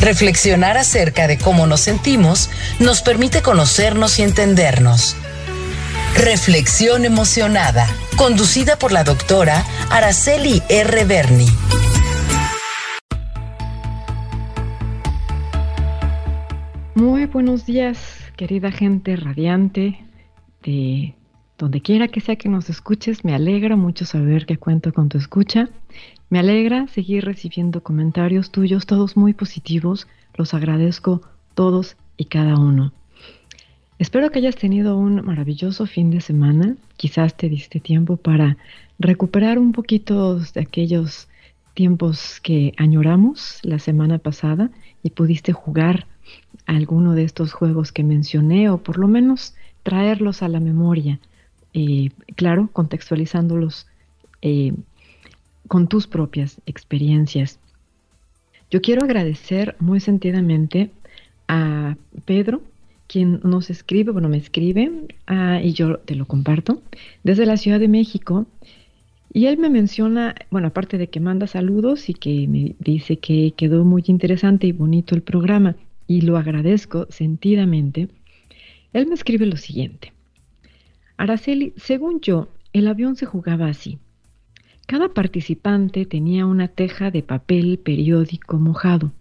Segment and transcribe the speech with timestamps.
[0.00, 2.48] Reflexionar acerca de cómo nos sentimos
[2.80, 5.14] nos permite conocernos y entendernos.
[6.16, 7.86] Reflexión emocionada,
[8.16, 11.04] conducida por la doctora Araceli R.
[11.04, 11.46] Berni.
[16.94, 17.98] Muy buenos días,
[18.36, 20.02] querida gente radiante
[20.62, 21.14] de
[21.58, 23.22] donde quiera que sea que nos escuches.
[23.22, 25.68] Me alegra mucho saber que cuento con tu escucha
[26.30, 30.06] me alegra seguir recibiendo comentarios tuyos, todos muy positivos.
[30.34, 31.22] Los agradezco
[31.54, 32.92] todos y cada uno.
[33.98, 36.76] Espero que hayas tenido un maravilloso fin de semana.
[36.96, 38.56] Quizás te diste tiempo para
[38.98, 41.28] recuperar un poquito de aquellos
[41.74, 44.70] tiempos que añoramos la semana pasada
[45.02, 46.06] y pudiste jugar
[46.64, 51.18] alguno de estos juegos que mencioné o por lo menos traerlos a la memoria.
[51.72, 53.86] Y claro, contextualizándolos
[54.42, 54.72] eh,
[55.70, 57.60] con tus propias experiencias.
[58.72, 60.90] Yo quiero agradecer muy sentidamente
[61.46, 62.60] a Pedro,
[63.06, 64.90] quien nos escribe, bueno, me escribe,
[65.28, 66.82] ah, y yo te lo comparto,
[67.22, 68.46] desde la Ciudad de México.
[69.32, 73.52] Y él me menciona, bueno, aparte de que manda saludos y que me dice que
[73.56, 75.76] quedó muy interesante y bonito el programa,
[76.08, 78.08] y lo agradezco sentidamente,
[78.92, 80.12] él me escribe lo siguiente.
[81.16, 84.00] Araceli, según yo, el avión se jugaba así.
[84.90, 89.12] Cada participante tenía una teja de papel periódico mojado.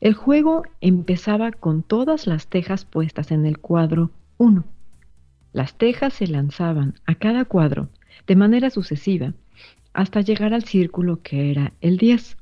[0.00, 4.64] El juego empezaba con todas las tejas puestas en el cuadro 1.
[5.52, 7.88] Las tejas se lanzaban a cada cuadro
[8.28, 9.34] de manera sucesiva
[9.94, 12.36] hasta llegar al círculo que era el 10.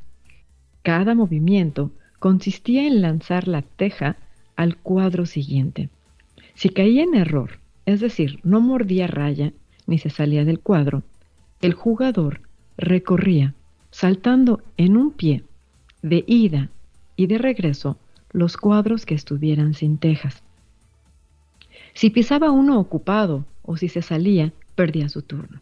[0.82, 4.16] Cada movimiento consistía en lanzar la teja
[4.56, 5.88] al cuadro siguiente.
[6.52, 9.54] Si caía en error, es decir, no mordía raya
[9.86, 11.02] ni se salía del cuadro,
[11.62, 12.40] el jugador
[12.76, 13.54] recorría,
[13.90, 15.44] saltando en un pie,
[16.02, 16.68] de ida
[17.16, 17.96] y de regreso,
[18.32, 20.42] los cuadros que estuvieran sin tejas.
[21.94, 25.60] Si pisaba uno ocupado o si se salía, perdía su turno.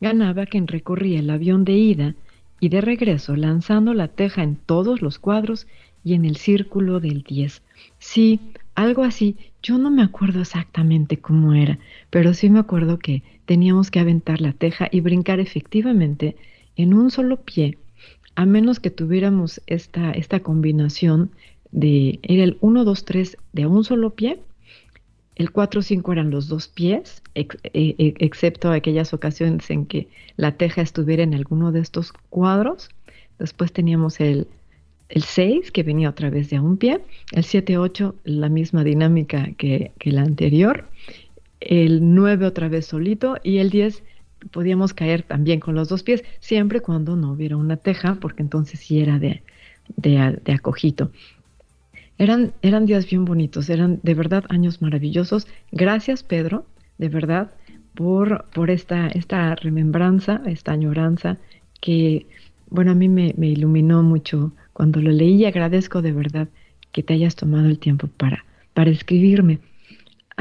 [0.00, 2.14] Ganaba quien recorría el avión de ida
[2.58, 5.66] y de regreso lanzando la teja en todos los cuadros
[6.04, 7.62] y en el círculo del 10.
[7.98, 8.40] Sí,
[8.74, 9.36] algo así.
[9.62, 11.78] Yo no me acuerdo exactamente cómo era,
[12.10, 16.36] pero sí me acuerdo que teníamos que aventar la teja y brincar efectivamente
[16.76, 17.78] en un solo pie,
[18.36, 21.32] a menos que tuviéramos esta, esta combinación
[21.72, 24.38] de, era el 1, 2, 3 de un solo pie,
[25.34, 30.06] el 4, 5 eran los dos pies, e, e, excepto aquellas ocasiones en que
[30.36, 32.88] la teja estuviera en alguno de estos cuadros.
[33.40, 34.46] Después teníamos el,
[35.08, 37.00] el 6 que venía otra vez de un pie,
[37.32, 40.86] el 7, 8 la misma dinámica que, que la anterior,
[41.60, 44.02] el 9 otra vez solito y el 10
[44.50, 48.80] podíamos caer también con los dos pies, siempre cuando no hubiera una teja, porque entonces
[48.80, 49.42] sí era de,
[49.96, 51.10] de, acojito.
[52.18, 55.46] Eran, eran días bien bonitos, eran de verdad años maravillosos.
[55.72, 56.66] Gracias, Pedro,
[56.98, 57.50] de verdad,
[57.94, 61.38] por, por esta, esta remembranza, esta añoranza
[61.80, 62.26] que,
[62.68, 66.48] bueno, a mí me, me iluminó mucho cuando lo leí y agradezco de verdad
[66.92, 68.44] que te hayas tomado el tiempo para,
[68.74, 69.60] para escribirme.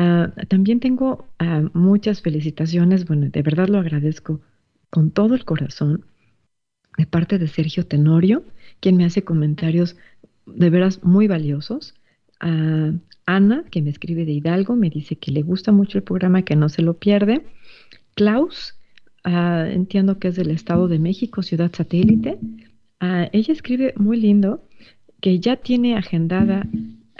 [0.02, 4.40] Ah, también tengo ah, muchas felicitaciones, bueno, de verdad lo agradezco
[4.90, 6.06] con todo el corazón,
[6.98, 8.46] de parte de Sergio Tenorio,
[8.80, 9.98] quien me hace comentarios
[10.46, 11.96] de veras muy valiosos.
[12.42, 16.44] Uh, Ana, que me escribe de Hidalgo, me dice que le gusta mucho el programa,
[16.44, 17.46] que no se lo pierde.
[18.16, 18.76] Klaus,
[19.26, 22.40] entiendo que es del Estado de México, Ciudad Satélite.
[23.02, 24.64] ella escribe muy lindo
[25.20, 26.66] que ya tiene agendada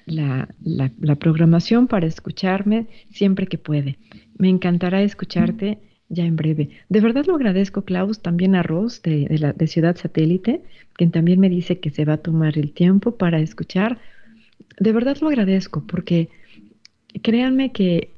[0.10, 3.98] la, la, programación para escucharme siempre que puede.
[4.38, 5.80] Me encantará escucharte
[6.10, 6.70] ya en breve.
[6.90, 10.62] De verdad lo agradezco, Klaus, también a Ross de, de Ciudad Satélite,
[10.94, 14.00] quien también me dice que se va a tomar el tiempo para escuchar.
[14.80, 16.30] De verdad lo agradezco porque
[17.22, 18.12] créanme que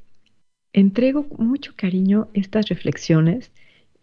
[0.72, 3.50] entrego mucho cariño estas reflexiones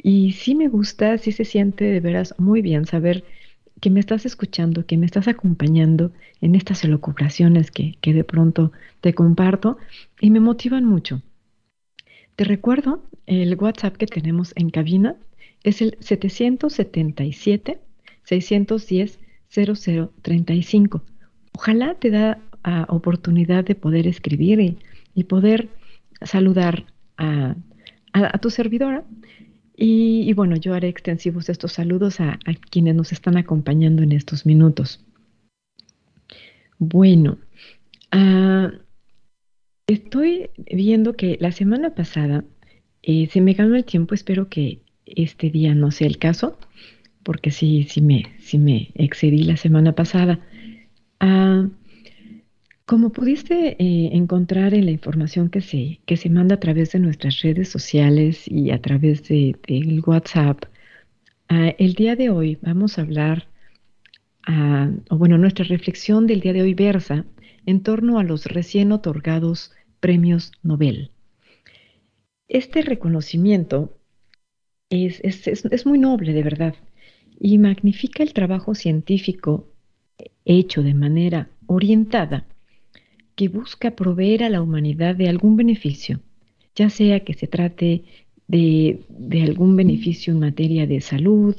[0.01, 3.23] y sí me gusta, sí se siente de veras muy bien saber
[3.81, 6.11] que me estás escuchando, que me estás acompañando
[6.41, 8.71] en estas elucubraciones que, que de pronto
[9.01, 9.77] te comparto
[10.19, 11.21] y me motivan mucho.
[12.35, 15.15] Te recuerdo, el WhatsApp que tenemos en cabina
[15.63, 17.79] es el 777
[18.23, 21.01] 610 0035.
[21.53, 24.77] Ojalá te da uh, oportunidad de poder escribir y,
[25.15, 25.69] y poder
[26.21, 26.85] saludar
[27.17, 27.55] a,
[28.41, 29.03] tu servidora.
[29.81, 32.37] Y, bueno, yo haré extensivos estos saludos a,
[32.69, 35.05] quienes nos están acompañando en estos minutos.
[36.77, 37.37] Bueno,
[38.11, 38.73] ah,
[39.87, 42.43] estoy viendo que la semana pasada
[43.03, 46.59] eh, se me ganó el tiempo, espero que este día no sea el caso,
[47.23, 50.41] porque sí, sí me, excedí la semana pasada.
[51.21, 51.69] Ah,
[52.89, 56.97] como pudiste eh, encontrar en la información que se, que se manda a través de
[56.97, 60.63] nuestras redes sociales y a través del de, WhatsApp,
[61.49, 63.47] ah, el día de hoy vamos a hablar,
[64.47, 67.25] ah, o bueno, nuestra reflexión del día de hoy versa
[67.67, 71.11] en torno a los recién otorgados premios Nobel.
[72.47, 73.95] Este reconocimiento
[74.89, 76.73] es, es, muy noble, de verdad,
[77.39, 79.67] y magnifica el trabajo científico
[80.43, 82.47] hecho de manera orientada
[83.39, 86.19] que busca proveer a la humanidad de algún beneficio,
[86.75, 88.03] ya sea que se trate
[88.49, 88.99] de,
[89.41, 91.55] algún beneficio en materia de salud,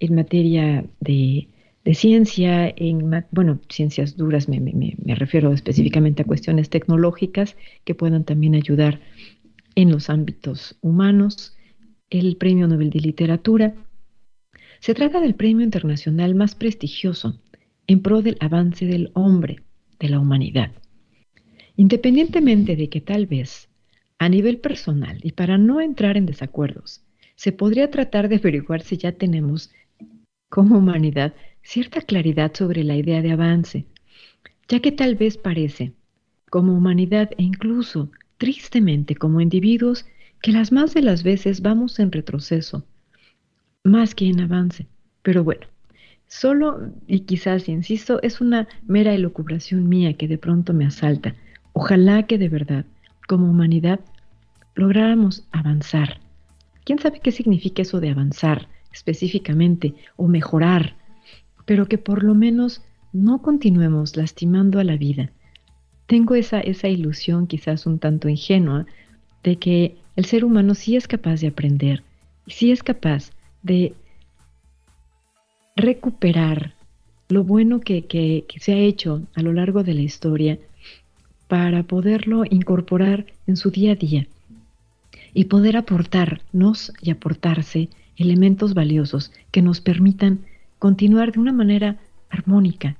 [0.00, 1.48] en materia de,
[1.92, 8.54] ciencia, en, bueno, ciencias duras, me, me, refiero específicamente a cuestiones tecnológicas que puedan también
[8.54, 8.98] ayudar
[9.74, 11.58] en los ámbitos humanos,
[12.08, 13.74] el Premio Nobel de Literatura.
[14.80, 17.38] Se trata del premio internacional más prestigioso
[17.86, 19.60] en pro del avance del hombre,
[20.00, 20.72] de la humanidad.
[21.78, 23.68] Independientemente de que tal vez,
[24.18, 27.04] a nivel personal y para no entrar en desacuerdos,
[27.36, 29.70] se podría tratar de averiguar si ya tenemos,
[30.48, 33.84] como humanidad, cierta claridad sobre la idea de avance,
[34.68, 35.92] ya que tal vez parece,
[36.50, 40.04] como humanidad e incluso tristemente como individuos
[40.42, 42.84] que las más de las veces vamos en retroceso,
[43.84, 44.88] más que en avance.
[45.22, 45.68] Pero bueno,
[46.26, 51.36] solo y quizás, insisto, es una mera elucubración mía que de pronto me asalta.
[51.80, 52.84] Ojalá que de verdad,
[53.28, 54.00] como humanidad,
[54.74, 56.18] lográramos avanzar.
[56.84, 60.96] ¿Quién sabe qué significa eso de avanzar específicamente o mejorar?
[61.66, 62.82] Pero que por lo menos
[63.12, 65.30] no continuemos lastimando a la vida,
[66.06, 68.86] tengo esa, esa ilusión quizás un tanto ingenua
[69.44, 72.02] de que el ser humano sí es capaz de aprender
[72.48, 73.30] sí es capaz
[73.62, 73.94] de
[75.76, 76.74] recuperar
[77.28, 80.58] lo bueno que, que, se ha hecho a lo largo de la historia
[81.48, 84.26] para poderlo incorporar en su día a día
[85.34, 90.40] y poder aportarnos y aportarse elementos valiosos que nos permitan
[90.78, 91.96] continuar de una manera
[92.30, 92.96] armónica,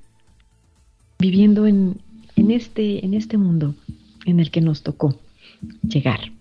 [1.19, 1.99] viviendo en,
[2.35, 3.75] este, en este mundo
[4.25, 5.19] en el que nos tocó
[5.87, 6.31] llegar.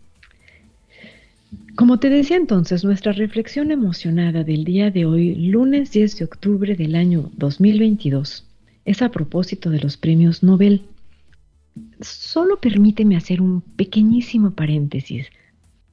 [1.74, 6.74] Como te decía entonces, nuestra reflexión emocionada del día de hoy, lunes 10 de octubre
[6.74, 8.44] del año 2022,
[8.84, 10.82] es a propósito de los premios Nobel.
[12.00, 15.26] Solo permíteme hacer un pequeñísimo paréntesis.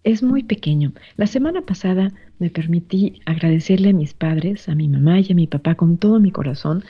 [0.04, 0.94] Es muy pequeño.
[1.18, 5.48] La semana pasada me permití agradecerle a mis padres, a mi mamá y a mi
[5.48, 6.84] papá con todo mi corazón,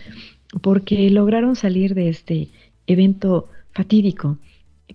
[0.61, 2.49] porque lograron salir de este
[2.87, 4.37] evento fatídico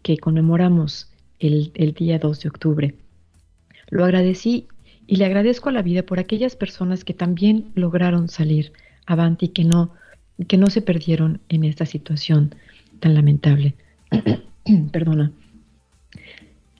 [0.02, 2.94] que conmemoramos el, día 2 de octubre.
[3.88, 4.68] Lo agradecí
[5.06, 8.72] y le agradezco a la vida por aquellas personas que también lograron salir
[9.06, 9.92] avanti y que no,
[10.46, 12.54] que no se perdieron en esta situación
[13.00, 13.74] tan lamentable.
[14.92, 15.32] Perdona.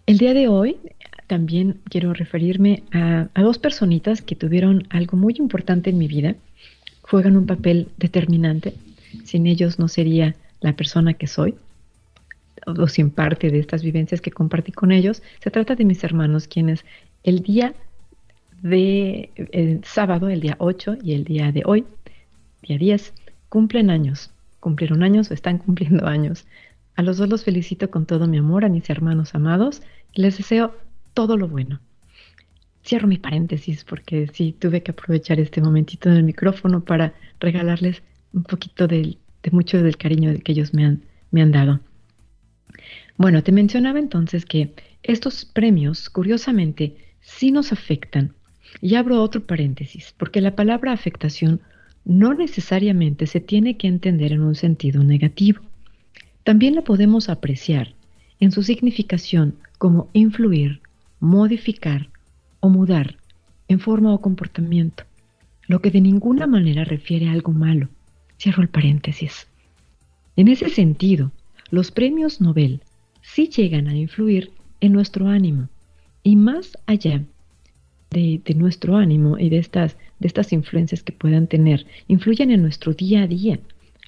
[0.07, 0.77] El día de hoy
[1.27, 6.35] también quiero referirme a, dos personitas que tuvieron algo muy importante en mi vida,
[7.03, 8.75] juegan un papel determinante.
[9.25, 11.55] Sin ellos no sería la persona que soy,
[12.67, 16.49] o sin parte de estas vivencias que compartí con ellos, se trata de mis hermanos,
[16.49, 16.85] quienes
[17.23, 17.75] el día
[18.63, 21.85] de sábado, el día 8 y el día de hoy,
[22.63, 23.13] día 10,
[23.49, 26.45] cumplen años, cumplieron años o están cumpliendo años.
[26.97, 29.83] A los dos los felicito con todo mi amor, a mis hermanos amados,
[30.13, 30.75] y les deseo
[31.15, 31.81] todo lo bueno.
[32.85, 38.03] Cierro mi paréntesis porque sí tuve que aprovechar este momentito en el micrófono para regalarles
[38.33, 41.81] un poquito del de mucho del cariño que ellos me han, me han dado.
[43.17, 48.35] Bueno, te mencionaba entonces que estos premios, curiosamente, sí nos afectan.
[48.81, 51.61] Y abro otro paréntesis, porque la palabra afectación
[52.05, 55.61] no necesariamente se tiene que entender en un sentido negativo.
[56.51, 57.95] También la podemos apreciar
[58.41, 60.81] en su significación como influir,
[61.21, 62.09] modificar
[62.59, 63.19] o mudar
[63.69, 65.05] en forma o comportamiento,
[65.69, 67.89] lo que de ninguna manera refiere a algo malo,
[68.37, 69.47] Cierro el paréntesis.
[70.35, 71.31] En ese sentido,
[71.71, 72.81] los premios Nobel
[73.23, 75.69] sí llegan a influir en nuestro ánimo
[76.25, 77.23] y más allá
[78.11, 82.93] de, nuestro ánimo y de estas, de estas influencias que puedan tener, influyen en nuestro
[82.93, 83.61] día a día.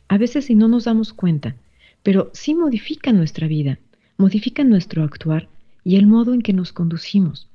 [0.09, 1.55] A veces si no nos damos cuenta,
[2.03, 3.79] pero sí modifican nuestra vida,
[4.17, 5.49] modifican nuestro actuar
[5.85, 7.49] y el modo en que nos conducimos.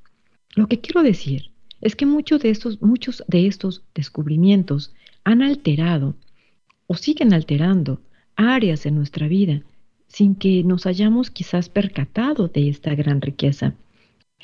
[0.54, 1.50] Lo que quiero decir
[1.80, 4.92] es que muchos de estos, muchos de estos descubrimientos
[5.24, 6.16] han alterado
[6.86, 8.00] o siguen alterando
[8.36, 9.62] áreas en nuestra vida
[10.08, 13.74] sin que nos hayamos quizás percatado de esta gran riqueza.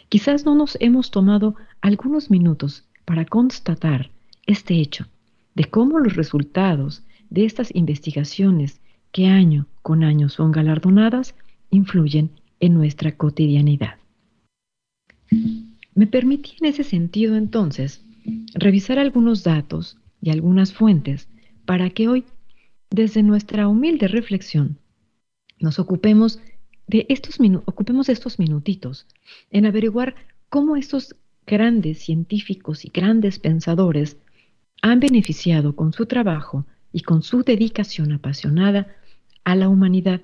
[0.08, 4.10] Quizás no nos hemos tomado algunos minutos para constatar
[4.46, 5.06] este hecho
[5.54, 8.80] de cómo los resultados de estas investigaciones
[9.10, 11.34] que año con año son galardonadas
[11.68, 13.98] influyen en nuestra cotidianidad.
[15.94, 18.02] Me permití en ese sentido entonces
[18.54, 21.28] revisar algunos datos y algunas fuentes
[21.66, 22.24] para que hoy,
[22.88, 24.78] desde nuestra humilde reflexión,
[25.60, 26.40] nos ocupemos
[26.86, 29.06] de estos, ocupemos estos minutitos
[29.50, 30.14] en averiguar
[30.48, 31.14] cómo estos
[31.46, 34.16] grandes científicos y grandes pensadores
[34.80, 38.96] han beneficiado con su trabajo y con su dedicación apasionada
[39.44, 40.20] a la humanidad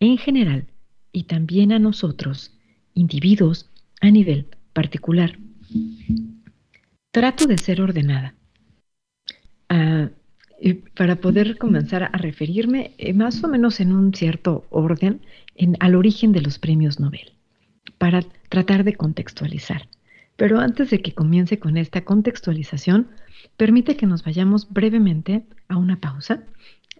[0.00, 0.66] en general
[1.12, 2.52] y también a nosotros,
[2.94, 3.70] individuos,
[4.00, 5.38] a nivel particular.
[7.10, 8.34] Trato de ser ordenada.
[9.68, 10.10] Ah,
[10.96, 15.20] para poder comenzar a referirme eh, más o menos en un cierto orden
[15.80, 17.32] al origen de los premios Nobel,
[17.98, 19.88] para tratar de contextualizar.
[20.36, 23.08] Pero antes de que comience con esta contextualización,
[23.56, 26.42] permite que nos vayamos brevemente a una pausa.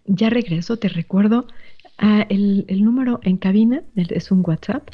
[0.06, 1.46] Ya regreso, te recuerdo
[2.28, 4.86] el, el número en cabina, es un WhatsApp,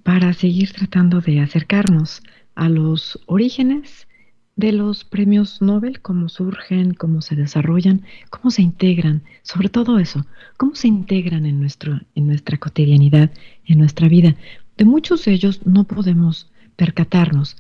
[0.02, 2.24] para seguir tratando de acercarnos
[2.56, 4.08] a los orígenes
[4.56, 10.26] de los premios Nobel, cómo surgen, cómo se desarrollan, cómo se integran, sobre todo eso,
[10.58, 13.32] cómo se integran en, nuestro, en nuestra cotidianidad,
[13.66, 14.36] en nuestra vida.
[14.78, 17.58] De muchos de ellos no podemos percatarnos.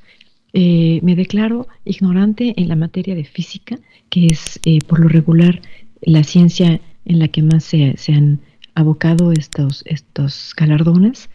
[0.53, 5.61] Eh, me declaro ignorante en la materia de física, que es eh, por lo regular
[6.01, 8.39] la ciencia en la que más se, han
[8.75, 11.29] abocado estos, estos galardones.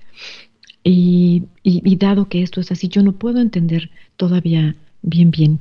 [0.84, 1.44] Y,
[1.98, 5.60] dado que esto es así, yo no puedo entender todavía bien, bien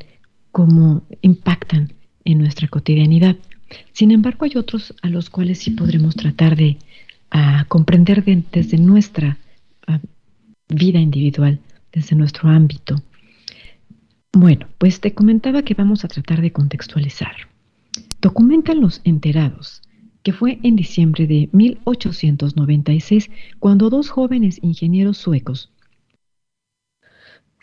[0.51, 1.93] cómo impactan
[2.25, 3.35] en nuestra cotidianidad.
[3.93, 6.77] Sin embargo, hay otros a los cuales sí podremos tratar de
[7.67, 9.37] comprender desde nuestra
[10.69, 11.59] vida individual,
[11.91, 12.95] desde nuestro ámbito.
[14.33, 17.33] Bueno, pues te comentaba que vamos a tratar de contextualizar.
[18.21, 19.81] Documentan los enterados
[20.23, 23.29] que fue en diciembre de 1896
[23.59, 25.71] cuando dos jóvenes ingenieros suecos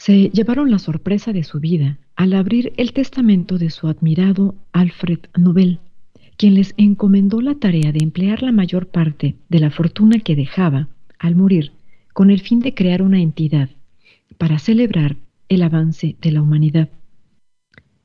[0.04, 5.20] se llevaron la sorpresa de su vida al abrir el testamento de su admirado Alfred
[5.34, 5.80] Nobel,
[6.36, 10.88] quien les encomendó la tarea de emplear la mayor parte de la fortuna que dejaba
[11.18, 11.72] al morir
[12.12, 13.70] con el fin de crear una entidad
[14.36, 15.16] para celebrar
[15.48, 16.90] el avance de la humanidad.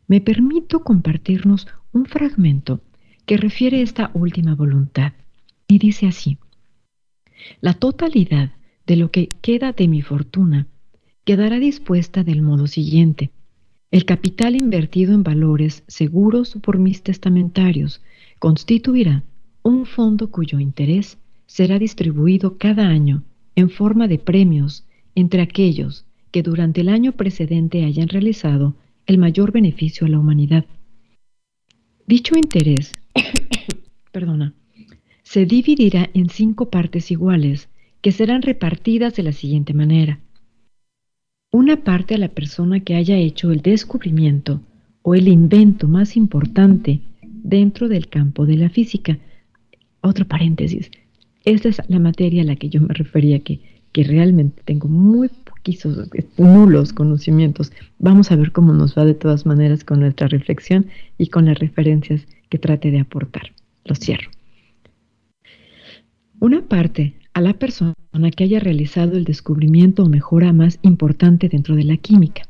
[0.08, 2.79] Me permito compartirnos un fragmento
[3.25, 5.12] que refiere esta última voluntad
[5.68, 6.38] y dice así,
[7.60, 8.53] la totalidad
[8.88, 10.65] de lo que queda de mi fortuna
[11.29, 13.29] quedará dispuesta del modo siguiente.
[13.91, 18.01] El capital invertido en valores seguros por mis testamentarios
[18.39, 19.24] constituirá
[19.62, 23.21] un fondo cuyo interés será distribuido cada año
[23.55, 28.74] en forma de premios entre aquellos que durante el año precedente hayan realizado
[29.05, 30.65] el mayor beneficio a la humanidad.
[32.07, 32.93] Dicho interés
[34.12, 34.55] perdona,
[35.21, 37.69] se dividirá en cinco partes iguales
[38.01, 40.21] que serán repartidas de la siguiente manera.
[41.51, 44.62] Una parte a la persona que haya hecho el descubrimiento
[45.01, 49.18] o el invento más importante dentro del campo de la física.
[50.01, 50.91] Otro paréntesis.
[51.46, 53.62] Esta es la materia a la que yo me refería, que,
[53.94, 57.72] que realmente tengo muy poquitos, nulos conocimientos.
[57.98, 60.86] Vamos a ver cómo nos va de todas maneras con nuestra reflexión
[61.18, 63.53] y con las referencias que trate de aportar.
[63.86, 64.29] Lo cierro.
[66.39, 67.93] Una parte a la persona
[68.36, 72.41] que haya realizado el descubrimiento o mejora más importante dentro de la química.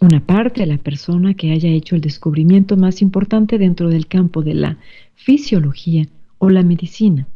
[0.00, 4.42] Una parte a la persona que haya hecho el descubrimiento más importante dentro del campo
[4.42, 4.78] de la
[5.14, 7.28] fisiología o la medicina.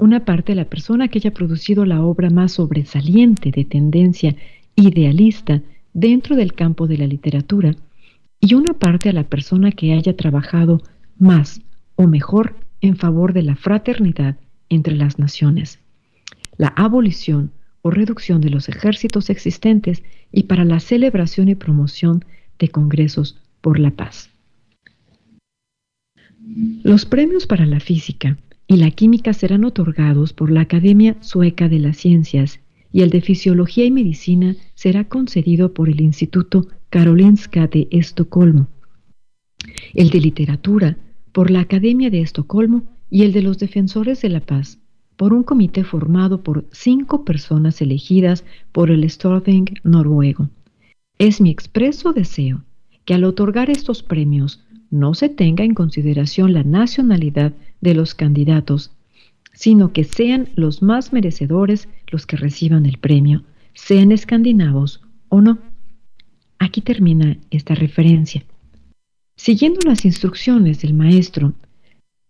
[0.00, 4.36] Una parte a la persona que haya producido la obra más sobresaliente de tendencia
[4.76, 5.60] idealista
[5.92, 7.74] dentro del campo de la literatura
[8.38, 10.82] y una parte a la persona que haya trabajado
[11.18, 11.62] más
[11.96, 14.36] o mejor en favor de la fraternidad
[14.68, 15.81] entre las naciones,
[16.62, 17.50] la abolición
[17.82, 22.24] o reducción de los ejércitos existentes y para la celebración y promoción
[22.60, 24.30] de congresos por la paz.
[26.84, 28.38] Los premios para la física
[28.68, 32.60] y la química serán otorgados por la Academia Sueca de las Ciencias
[32.92, 38.68] y el de Fisiología y Medicina será concedido por el Instituto Karolinska de Estocolmo.
[39.94, 40.96] El de Literatura
[41.32, 44.78] por la Academia de Estocolmo y el de los Defensores de la Paz
[45.16, 50.48] por un comité formado por cinco personas elegidas por el Storting noruego.
[51.18, 52.64] Es mi expreso deseo
[53.04, 58.92] que al otorgar estos premios no se tenga en consideración la nacionalidad de los candidatos,
[59.52, 63.42] sino que sean los más merecedores los que reciban el premio,
[63.74, 65.58] sean escandinavos o no.
[66.58, 68.44] Aquí termina esta referencia.
[69.36, 71.54] Siguiendo las instrucciones del maestro,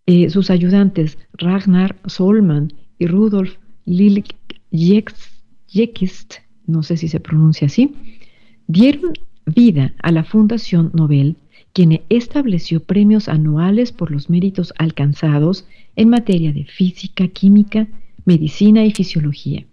[0.06, 5.25] eh, sus ayudantes Ragnar Solman y Rudolf Liljext,
[6.66, 7.94] no sé si se pronuncia así,
[8.68, 9.12] dieron
[9.44, 11.37] vida a la Fundación Nobel,
[11.72, 17.88] quien estableció premios anuales por los méritos alcanzados en materia de física, química,
[18.25, 19.64] medicina y fisiología,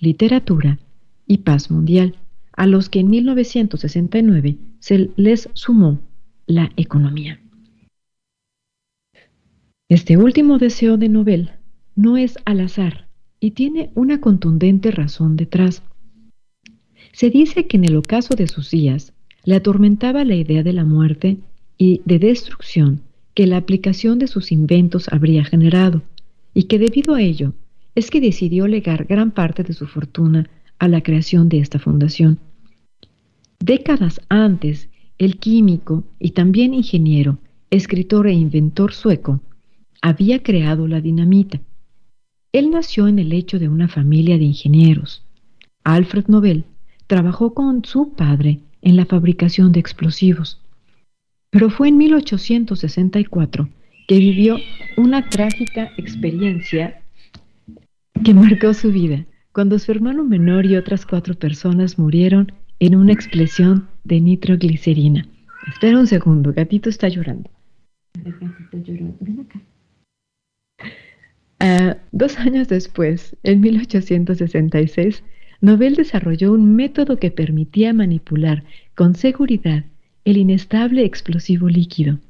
[0.00, 0.78] literatura
[1.26, 2.16] y paz mundial,
[2.52, 6.00] a los que en 1969 se les sumó
[6.46, 7.40] la economía.
[9.90, 11.52] Este último deseo de Nobel
[11.96, 13.08] no es al azar
[13.40, 15.82] y tiene una contundente razón detrás.
[17.12, 19.14] Se dice que en el ocaso de sus días
[19.44, 21.38] le atormentaba la idea de la muerte
[21.78, 23.00] y de destrucción
[23.32, 26.02] que la aplicación de sus inventos habría generado,
[26.52, 27.54] y que debido a ello
[27.94, 32.38] es que decidió legar gran parte de su fortuna a la creación de esta fundación.
[33.58, 37.38] Décadas antes, el químico y también ingeniero,
[37.70, 39.40] escritor e inventor sueco,
[40.02, 41.60] había creado la dinamita.
[42.52, 45.22] Él nació en el lecho de una familia de ingenieros.
[45.84, 46.64] Alfred Nobel
[47.06, 50.60] trabajó con su padre en la fabricación de explosivos.
[51.50, 53.68] Pero fue en 1864
[54.06, 54.56] que vivió
[54.96, 57.00] una trágica experiencia
[58.24, 63.12] que marcó su vida, cuando su hermano menor y otras cuatro personas murieron en una
[63.12, 65.26] explosión de nitroglicerina.
[65.66, 67.50] Espera un segundo, gatito está llorando.
[68.14, 69.60] Ven acá.
[71.60, 75.24] Ah, dos años después, en 1866,
[75.60, 78.62] Nobel desarrolló un método que permitía manipular
[78.94, 79.84] con seguridad
[80.24, 82.20] el inestable explosivo líquido.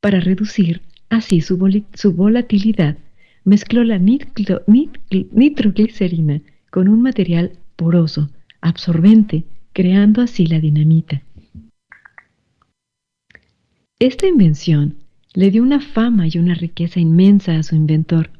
[0.00, 1.58] Para reducir así su,
[2.14, 2.96] volatilidad,
[3.44, 11.22] mezcló la nitroglicerina con un material poroso, absorbente, creando así la dinamita.
[13.98, 14.96] Esta invención
[15.34, 18.30] le dio una fama y una riqueza inmensa a su inventor,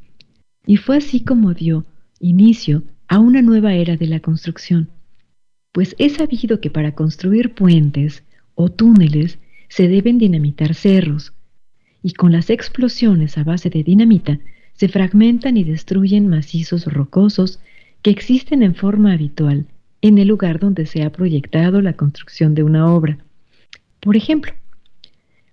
[0.67, 1.85] y fue así como dio
[2.21, 4.89] inicio a una nueva era de la construcción,
[5.73, 8.23] pues es sabido que para construir puentes
[8.55, 11.33] o túneles se deben dinamitar cerros,
[12.03, 14.39] y con las explosiones a base de dinamita
[14.75, 17.61] se fragmentan y destruyen macizos rocosos
[18.03, 19.67] que existen en forma habitual
[20.03, 23.19] en el lugar donde se ha proyectado la construcción de una obra.
[24.01, 24.53] Por ejemplo,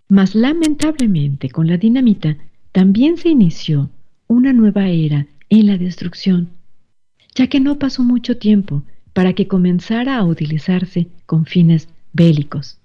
[0.10, 2.38] mas lamentablemente con la dinamita
[2.74, 3.90] también se inició
[4.32, 6.52] una nueva era en la destrucción,
[7.36, 12.80] ya que no pasó mucho tiempo para que comenzara a utilizarse con fines bélicos.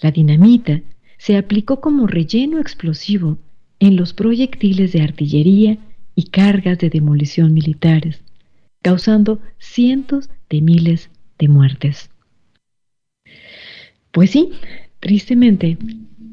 [0.00, 0.80] La dinamita
[1.18, 3.36] se aplicó como relleno explosivo
[3.80, 5.76] en los proyectiles de artillería
[6.14, 8.22] y cargas de demolición militares,
[8.80, 12.08] causando cientos de miles de muertes.
[14.10, 14.52] Pues sí,
[15.00, 15.76] tristemente,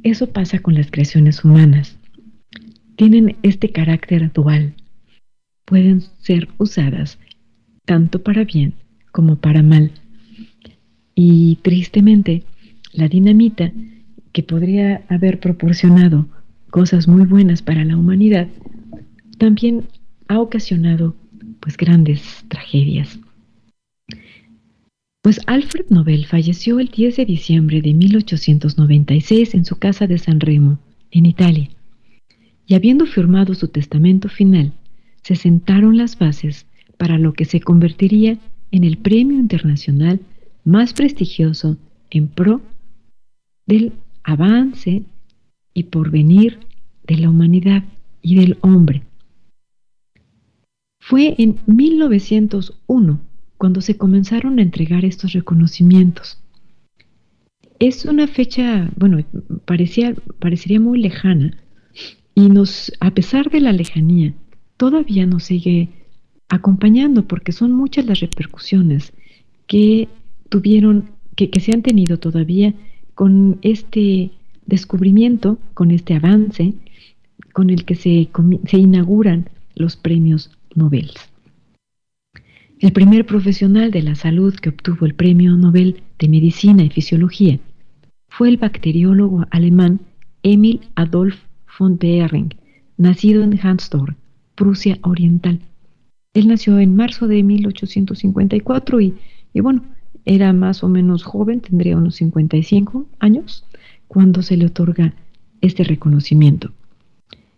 [0.04, 1.95] eso pasa con las creaciones humanas.
[2.96, 4.74] Tienen este carácter dual.
[5.66, 7.18] Pueden ser usadas
[7.86, 8.74] tanto para bien
[9.12, 9.92] como para mal.
[11.14, 12.44] Y tristemente,
[12.94, 13.72] la dinamita,
[14.32, 16.28] que podría haber proporcionado
[16.70, 18.48] cosas muy buenas para la humanidad,
[19.38, 19.88] también
[20.28, 21.16] ha ocasionado
[21.62, 23.18] pues grandes tragedias.
[25.22, 30.40] Pues Alfred Nobel falleció el 10 de diciembre de 1896 en su casa de San
[30.40, 30.78] Remo,
[31.12, 31.70] en Italia,
[32.68, 34.74] y habiendo firmado su testamento final,
[35.22, 36.66] se sentaron las bases
[36.98, 38.38] para lo que se convertiría
[38.72, 40.20] en el premio internacional
[40.64, 41.78] más prestigioso
[42.10, 42.62] en pro
[43.66, 45.04] del avance
[45.74, 46.60] y porvenir
[47.08, 47.84] de la humanidad
[48.22, 49.04] y del hombre.
[51.00, 53.22] Fue en 1901
[53.58, 56.42] cuando se comenzaron a entregar estos reconocimientos.
[57.78, 59.24] Es una fecha, bueno,
[59.66, 61.58] parecía, parecería muy lejana
[62.36, 64.34] y nos, a pesar de la lejanía,
[64.78, 65.90] todavía nos sigue
[66.50, 69.14] acompañando porque son muchas las repercusiones
[69.68, 70.10] que
[70.50, 72.76] tuvieron, que, que se han tenido todavía
[73.16, 74.32] con este
[74.66, 76.74] descubrimiento, con este avance
[77.54, 78.30] con el que se,
[78.68, 81.12] se inauguran los premios Nobel.
[82.80, 87.60] El primer profesional de la salud que obtuvo el Premio Nobel de Medicina y Fisiología
[88.28, 90.02] fue el bacteriólogo alemán
[90.44, 91.38] Emil Adolf
[91.78, 92.56] von Behring,
[92.98, 94.16] nacido en Hansdorf,
[94.56, 95.60] Prusia Oriental.
[96.34, 99.14] Él nació en marzo de 1854 y,
[99.54, 99.84] y bueno,
[100.26, 103.66] era más o menos joven, tendría unos 55 años,
[104.08, 105.14] cuando se le otorga
[105.62, 106.72] este reconocimiento.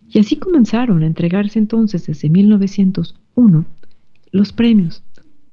[0.10, 3.66] Y así comenzaron a entregarse entonces desde 1901
[4.32, 5.04] los premios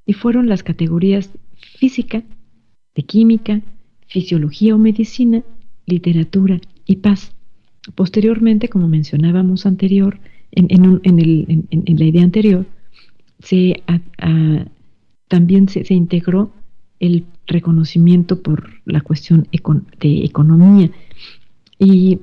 [0.06, 1.30] y fueron las categorías
[1.78, 2.22] física,
[2.94, 3.62] de química,
[4.06, 5.42] fisiología o medicina,
[5.86, 7.33] literatura y paz.
[7.94, 10.18] Posteriormente, como mencionábamos anterior,
[10.52, 12.66] en, la idea anterior,
[13.40, 13.82] se,
[15.28, 16.52] también se, integró
[17.00, 20.90] el reconocimiento por la cuestión de economía
[21.78, 22.20] y,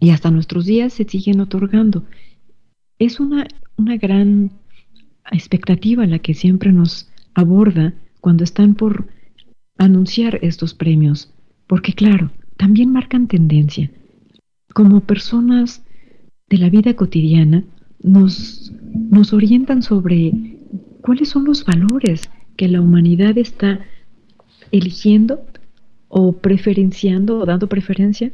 [0.00, 2.04] y, hasta nuestros días se siguen otorgando.
[2.98, 4.50] Es una, una gran
[5.32, 9.08] expectativa la que siempre nos aborda cuando están por
[9.78, 11.32] anunciar estos premios,
[11.66, 13.90] porque claro, también marcan tendencia.
[14.76, 15.82] Como personas
[16.50, 17.64] de la vida cotidiana,
[18.02, 20.34] nos, nos orientan sobre
[21.00, 23.80] cuáles son los valores que la humanidad está
[24.72, 25.40] eligiendo
[26.08, 28.32] o preferenciando o dando preferencia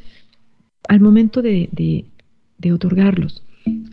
[0.89, 1.69] al momento de,
[2.59, 3.45] de otorgarlos.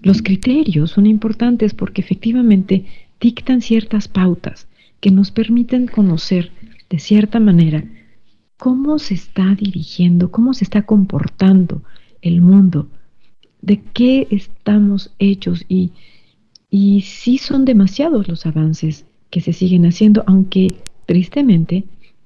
[0.01, 2.85] Los criterios son importantes porque efectivamente
[3.21, 4.67] dictan ciertas pautas
[5.01, 6.51] que nos permiten conocer
[6.89, 7.83] de cierta manera
[8.57, 11.83] cómo se está dirigiendo, cómo se está comportando
[12.21, 12.87] el mundo,
[13.61, 15.91] de qué estamos hechos y,
[16.69, 20.67] y sí son demasiados los avances que se siguen haciendo, aunque
[21.05, 21.85] tristemente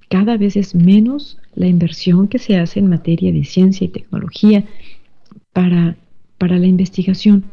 [0.10, 4.66] cada vez es menos la inversión que se hace en materia de ciencia y tecnología
[5.54, 5.98] para,
[6.38, 7.46] para la investigación.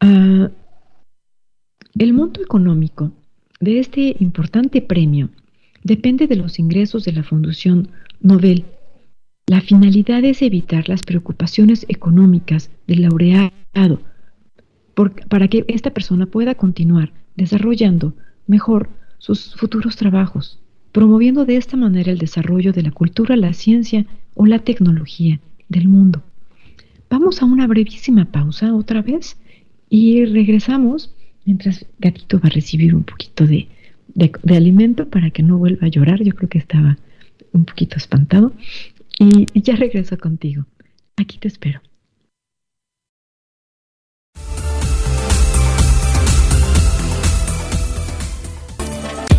[0.00, 0.50] Ah,
[1.98, 3.12] el monto económico
[3.60, 5.30] de este importante premio
[5.84, 7.88] depende de los ingresos de la Fundación
[8.20, 8.64] Nobel.
[9.46, 14.00] La finalidad es evitar las preocupaciones económicas del laureado
[15.28, 18.14] para que esta persona pueda continuar desarrollando
[18.46, 20.60] mejor sus futuros trabajos,
[20.92, 25.88] promoviendo de esta manera el desarrollo de la cultura, la ciencia o la tecnología del
[25.88, 26.22] mundo.
[27.10, 29.36] Vamos a una brevísima pausa otra vez
[29.88, 33.68] y regresamos mientras Gatito va a recibir un poquito de,
[34.14, 36.22] de, alimento para que no vuelva a llorar.
[36.22, 36.96] Yo creo que estaba
[37.52, 38.52] un poquito espantado.
[39.22, 40.66] Y, ya regreso contigo.
[41.16, 41.80] Aquí te espero.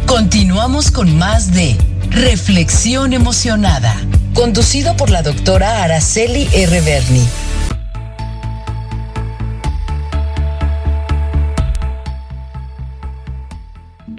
[0.08, 1.76] Continuamos con más de
[2.12, 3.94] Reflexión Emocionada,
[4.34, 6.82] conducido por la doctora Araceli R.
[6.82, 7.26] Berni.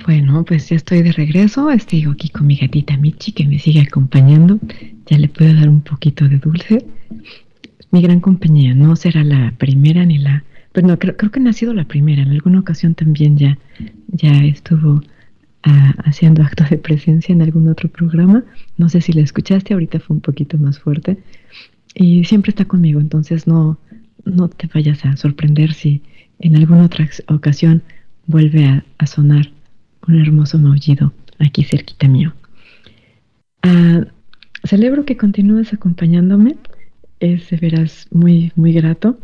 [0.05, 1.70] Bueno, pues ya estoy de regreso.
[1.70, 4.59] Estoy aquí con mi gatita Michi que me sigue acompañando.
[5.06, 6.84] Ya le puedo dar un poquito de dulce.
[7.90, 10.44] Mi gran compañía no será la primera ni la...
[10.72, 12.22] Pero no, creo, que no ha sido la primera.
[12.22, 13.58] En alguna ocasión también ya,
[14.08, 15.02] ya estuvo
[15.62, 18.44] ah, haciendo acto de presencia en algún otro programa.
[18.76, 21.18] No sé si la escuchaste, ahorita fue un poquito más fuerte.
[21.94, 23.78] Y siempre está conmigo, entonces no,
[24.24, 26.02] no te vayas a sorprender si
[26.40, 27.82] en alguna otra ocasión
[28.26, 29.52] vuelve a sonar
[30.08, 32.34] un hermoso maullido aquí cerquita mío.
[33.62, 34.04] Ah,
[34.64, 36.57] celebro que continúes acompañándome,
[37.20, 39.18] es de veras muy, muy grato.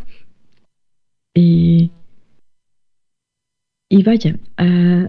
[1.34, 1.90] Y,
[3.88, 5.08] y vaya, eh,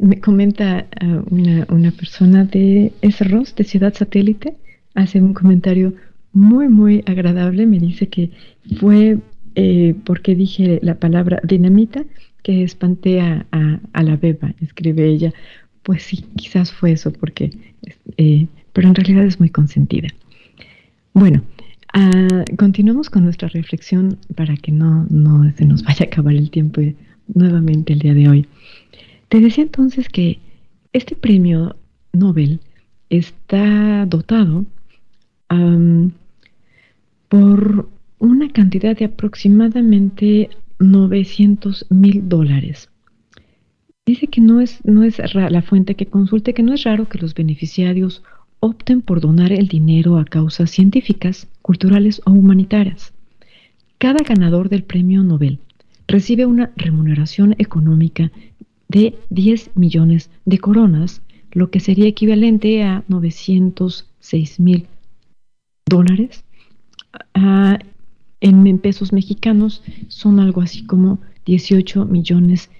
[0.00, 4.56] me comenta ah, una, una, persona de Esros, de Ciudad Satélite,
[4.94, 5.94] hace un comentario
[6.32, 7.66] muy, muy agradable.
[7.66, 8.30] Me dice que
[8.78, 9.18] fue
[9.54, 12.04] eh, porque dije la palabra dinamita
[12.44, 13.44] que espanté a,
[13.92, 15.32] la beba, escribe ella.
[15.82, 17.50] Pues sí, quizás fue eso, porque,
[18.16, 20.08] eh, pero en realidad es muy consentida.
[21.14, 21.42] Bueno,
[21.94, 26.50] ah, continuamos con nuestra reflexión para que no, no se nos vaya a acabar el
[26.50, 26.80] tiempo
[27.34, 28.46] nuevamente el día de hoy.
[29.28, 30.38] Te decía entonces que
[30.92, 31.76] este premio
[32.12, 32.60] Nobel
[33.10, 34.66] está dotado
[37.28, 42.90] por una cantidad de aproximadamente 900 mil dólares.
[44.06, 47.18] Dice que no es, no es la fuente que consulte que no es raro que
[47.18, 48.22] los beneficiarios
[48.60, 53.12] opten por donar el dinero a causas científicas, culturales o humanitarias.
[53.98, 55.58] Cada ganador del premio Nobel
[56.06, 58.30] recibe una remuneración económica
[58.88, 61.20] de 10 millones de coronas,
[61.52, 64.86] lo que sería equivalente a 906 mil
[65.86, 66.44] dólares.
[68.40, 72.70] en pesos mexicanos son algo así como 18 millones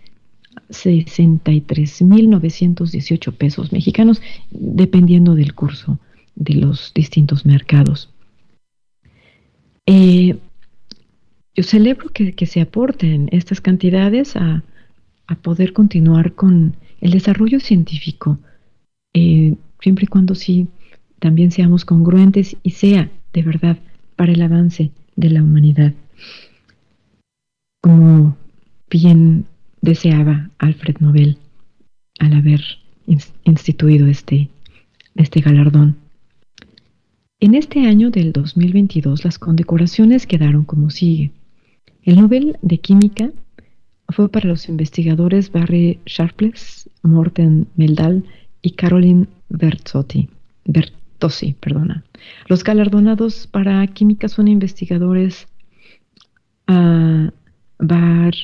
[0.71, 5.99] 63.918 pesos mexicanos, dependiendo del curso
[6.35, 8.11] de los distintos mercados.
[9.87, 10.37] Eh,
[11.55, 14.63] yo celebro que, se aporten estas cantidades a,
[15.43, 18.39] poder continuar con el desarrollo científico,
[19.13, 20.69] eh, siempre y cuando sí
[21.19, 23.77] también seamos congruentes y sea de verdad
[24.17, 25.93] para el avance de la humanidad.
[27.83, 28.37] Como
[28.89, 29.45] bien
[29.81, 31.39] deseaba Alfred Nobel
[32.19, 32.61] al haber
[33.45, 34.49] instituido este,
[35.15, 35.97] este galardón.
[37.41, 41.31] En este año del 2022 las condecoraciones quedaron como sigue.
[42.03, 43.31] El Nobel de Química
[44.09, 48.25] fue para los investigadores Barry Sharpless, Morten Meldal
[48.63, 50.29] y Caroline Bertozzi.
[50.65, 52.05] Bertozzi perdona.
[52.47, 55.47] Los galardonados para química son investigadores
[56.69, 57.31] uh,
[57.79, 58.35] Bar,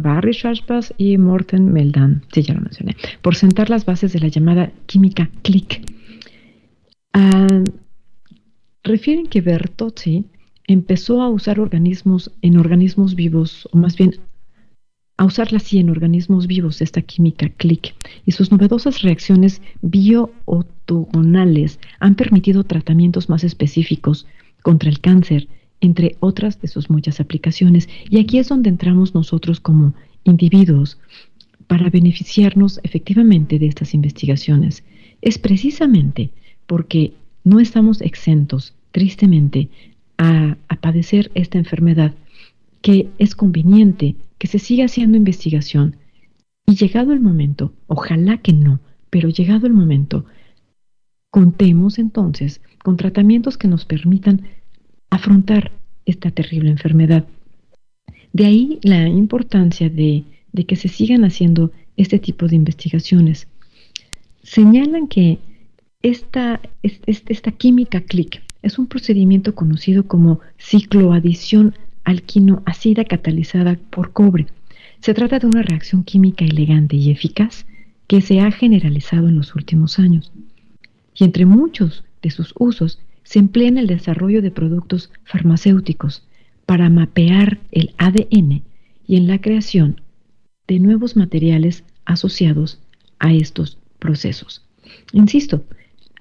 [0.00, 4.28] Barry Schwarzbach y Morten Meldan, sí, ya lo mencioné, por sentar las bases de la
[4.28, 5.82] llamada química click.
[7.12, 7.64] Ah,
[8.84, 10.24] refieren que Bertozzi
[10.66, 14.14] empezó a usar organismos en organismos vivos, o más bien
[15.16, 22.14] a usarla así en organismos vivos, esta química click, y sus novedosas reacciones bioortogonales han
[22.14, 24.28] permitido tratamientos más específicos
[24.62, 25.48] contra el cáncer
[25.80, 27.88] entre otras de sus muchas aplicaciones.
[28.10, 30.98] Y aquí es donde entramos nosotros como individuos
[31.66, 34.84] para beneficiarnos efectivamente de estas investigaciones.
[35.20, 36.30] Es precisamente
[36.66, 37.12] porque
[37.44, 39.68] no estamos exentos, tristemente,
[40.16, 42.14] a, padecer esta enfermedad
[42.82, 45.96] que es conveniente que se siga haciendo investigación
[46.66, 48.78] y llegado el momento, ojalá que no,
[49.10, 50.24] pero llegado el momento,
[51.30, 54.42] contemos entonces con tratamientos que nos permitan
[55.10, 55.72] afrontar
[56.06, 57.26] esta terrible enfermedad.
[58.32, 60.24] De ahí la importancia de,
[60.66, 63.46] que se sigan haciendo este tipo de investigaciones.
[64.42, 65.38] Señalan que
[66.02, 66.60] esta,
[67.56, 74.46] química click es un procedimiento conocido como cicloadición alquino-acida catalizada por cobre.
[75.00, 77.66] Se trata de una reacción química elegante y eficaz
[78.06, 80.32] que se ha generalizado en los últimos años.
[81.14, 86.26] Y entre muchos de sus usos se emplea en el desarrollo de productos farmacéuticos
[86.64, 88.62] para mapear el ADN
[89.06, 90.00] y en la creación
[90.66, 92.80] de nuevos materiales asociados
[93.18, 94.64] a estos procesos.
[95.12, 95.62] Insisto,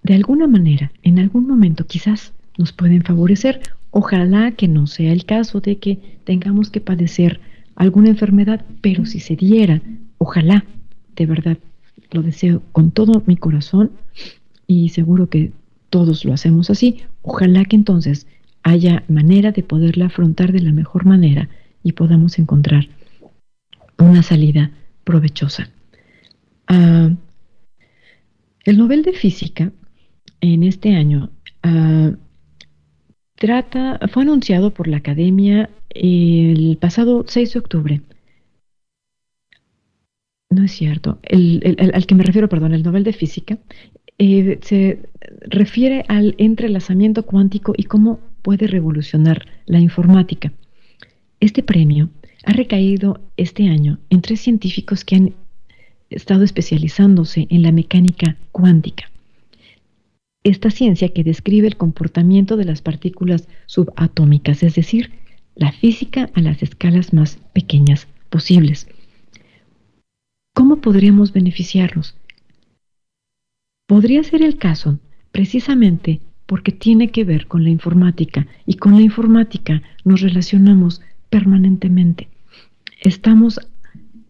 [0.04, 3.62] de alguna manera, en algún momento quizás nos pueden favorecer.
[3.92, 7.40] Ojalá que no sea el caso de que tengamos que padecer
[7.78, 9.82] alguna enfermedad, pero si se diera,
[10.18, 10.66] ojalá,
[11.16, 11.58] de verdad,
[12.12, 13.92] lo deseo con todo mi corazón
[14.68, 15.54] y seguro que
[15.90, 18.28] todos lo hacemos así, ojalá que entonces
[18.64, 21.50] haya manera de poderla afrontar de la mejor manera
[21.84, 22.88] y podamos encontrar
[23.98, 24.72] una salida
[25.04, 25.70] provechosa.
[26.68, 27.10] Ah,
[28.66, 29.72] el Nobel de Física
[30.42, 31.32] en este año
[31.64, 32.12] ah,
[33.36, 38.02] trata, fue anunciado por la Academia el pasado 6 de octubre.
[40.50, 41.20] No es cierto.
[41.32, 43.58] al que me refiero, perdón, el Nobel de Física
[44.20, 45.00] eh, se
[45.42, 50.52] refiere al entrelazamiento cuántico y cómo puede revolucionar la informática.
[51.40, 52.10] Este premio
[52.46, 55.34] ha recaído este año en tres científicos que han
[56.10, 59.12] estado especializándose en la mecánica cuántica.
[60.44, 65.12] Esta ciencia que describe el comportamiento de las partículas subatómicas, es decir,
[65.56, 68.88] la física a las escalas más pequeñas posibles.
[70.54, 72.16] ¿Cómo podríamos beneficiarnos?
[73.88, 75.00] Podría ser el caso
[75.32, 82.28] precisamente porque tiene que ver con la informática y con la informática nos relacionamos permanentemente.
[83.02, 83.60] Estamos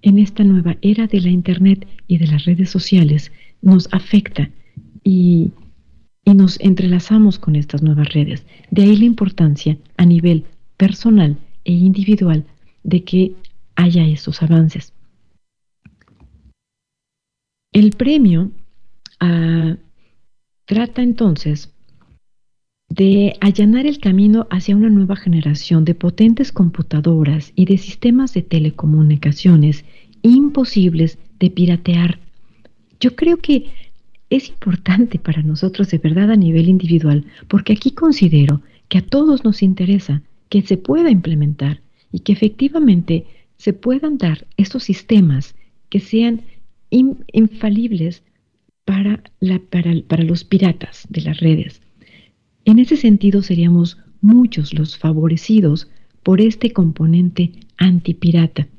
[0.04, 3.32] en esta nueva era de la Internet y de las redes sociales,
[3.64, 4.50] nos afecta
[5.04, 5.52] y,
[6.24, 8.46] y nos entrelazamos con estas nuevas redes.
[8.70, 10.46] De ahí la importancia a nivel
[10.78, 12.46] personal e individual
[12.84, 13.34] de que
[13.76, 14.94] haya estos avances.
[17.74, 18.52] El premio
[19.20, 19.78] Ah,
[20.66, 21.74] trata entonces
[22.90, 28.42] de allanar el camino hacia una nueva generación de potentes computadoras y de sistemas de
[28.44, 29.84] telecomunicaciones
[30.22, 32.20] imposibles de piratear.
[33.00, 33.72] Yo creo que
[34.30, 39.44] es importante para nosotros de verdad a nivel individual, porque aquí considero que a todos
[39.44, 43.26] nos interesa que se pueda implementar y que efectivamente
[43.58, 45.56] se puedan dar estos sistemas
[45.90, 46.42] que sean
[46.90, 48.24] infalibles
[48.88, 51.82] para, los piratas de las redes.
[52.64, 55.90] En ese sentido seríamos muchos los favorecidos
[56.24, 58.70] por este componente antipirata.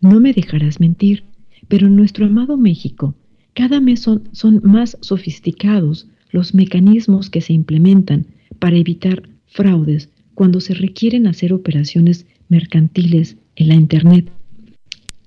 [0.00, 1.22] No me dejarás mentir,
[1.68, 3.14] pero en nuestro amado México
[3.54, 8.26] cada mes son, son más sofisticados los mecanismos que se implementan
[8.58, 14.30] para evitar fraudes cuando se requieren hacer operaciones mercantiles en la Internet.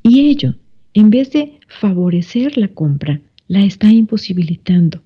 [0.03, 0.55] Y ello,
[0.93, 5.03] en vez de favorecer la compra, la está imposibilitando,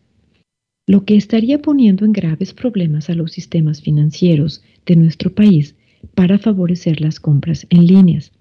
[0.85, 5.73] lo que estaría poniendo en graves problemas a los sistemas financieros de nuestro país
[6.13, 8.31] para favorecer las compras en líneas.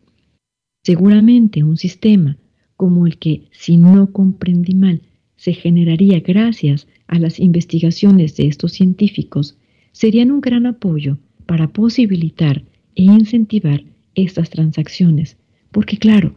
[0.83, 2.37] Seguramente un sistema
[2.77, 5.01] como el que, si no comprendí mal,
[5.37, 9.57] se generaría gracias a las investigaciones de estos científicos,
[9.93, 12.63] serían un gran apoyo para posibilitar
[12.95, 13.83] e incentivar
[14.15, 15.39] estas transacciones.
[15.71, 16.35] Porque claro,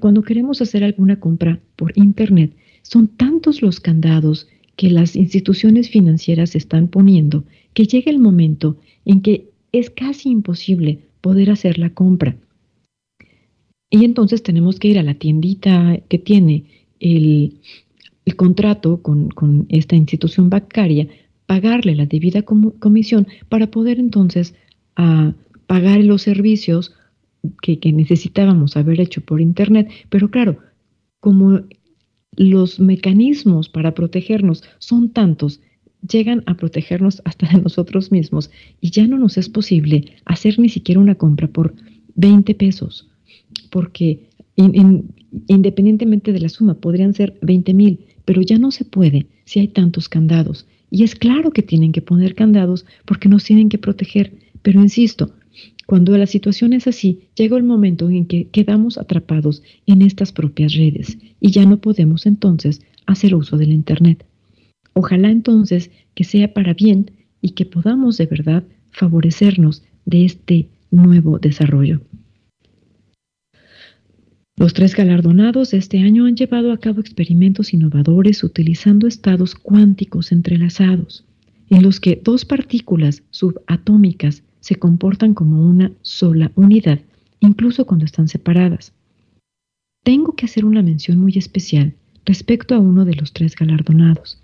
[0.00, 2.52] cuando queremos hacer alguna compra por Internet,
[2.84, 9.20] son tantos los candados que las instituciones financieras están poniendo que llega el momento en
[9.20, 12.36] que es casi imposible poder hacer la compra.
[13.90, 16.64] Y entonces tenemos que ir a la tiendita que tiene
[17.00, 17.60] el,
[18.36, 21.08] contrato con, esta institución bancaria,
[21.46, 24.54] pagarle la debida comisión para poder entonces
[24.96, 25.32] ah,
[25.66, 26.94] pagar los servicios
[27.60, 29.90] que necesitábamos haber hecho por Internet.
[30.08, 30.58] Pero claro,
[31.20, 31.60] como
[32.36, 35.60] los mecanismos para protegernos son tantos,
[36.08, 40.68] llegan a protegernos hasta de nosotros mismos y ya no nos es posible hacer ni
[40.68, 41.74] siquiera una compra por
[42.16, 43.08] 20 pesos,
[43.70, 44.28] porque
[45.46, 49.68] independientemente de la suma podrían ser 20 mil, pero ya no se puede si hay
[49.68, 50.66] tantos candados.
[50.90, 55.32] Y es claro que tienen que poner candados porque nos tienen que proteger, pero insisto,
[55.86, 60.74] cuando la situación es así, llega el momento en que quedamos atrapados en estas propias
[60.74, 64.24] redes y ya no podemos entonces hacer uso del Internet.
[64.94, 67.10] Ojalá entonces que sea para bien
[67.42, 72.00] y que podamos de verdad favorecernos de este nuevo desarrollo.
[74.56, 81.24] Los tres galardonados este año han llevado a cabo experimentos innovadores utilizando estados cuánticos entrelazados,
[81.70, 86.98] en los que dos partículas subatómicas se comportan como una sola unidad,
[87.40, 88.94] incluso cuando están separadas.
[90.02, 91.92] Tengo que hacer una mención muy especial
[92.24, 94.40] respecto a uno de los tres galardonados.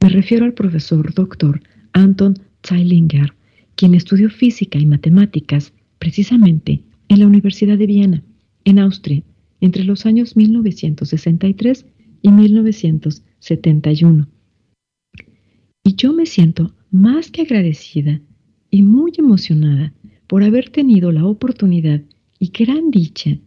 [0.00, 1.60] Me refiero al profesor doctor
[1.92, 2.34] Anton
[2.64, 3.34] Zeilinger,
[3.74, 8.22] quien estudió física y matemáticas precisamente en la Universidad de Viena,
[8.64, 9.24] en Austria,
[9.60, 11.84] entre los años 1963
[12.22, 14.28] y 1971.
[15.82, 18.20] Y yo me siento más que agradecida
[18.74, 19.92] y muy emocionada
[20.26, 22.00] por haber tenido la oportunidad
[22.40, 23.38] y gran dicha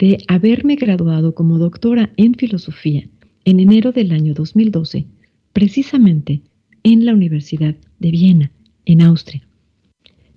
[0.00, 3.08] de haberme graduado como doctora en filosofía
[3.44, 5.06] en enero del año 2012,
[5.52, 6.42] precisamente
[6.82, 8.50] en la Universidad de Viena,
[8.84, 9.46] en Austria.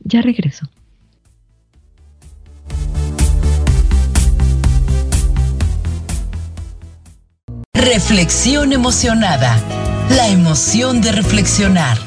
[0.04, 0.68] Ya regreso.
[7.74, 9.58] Reflexión emocionada.
[10.10, 11.98] La emoción de reflexionar.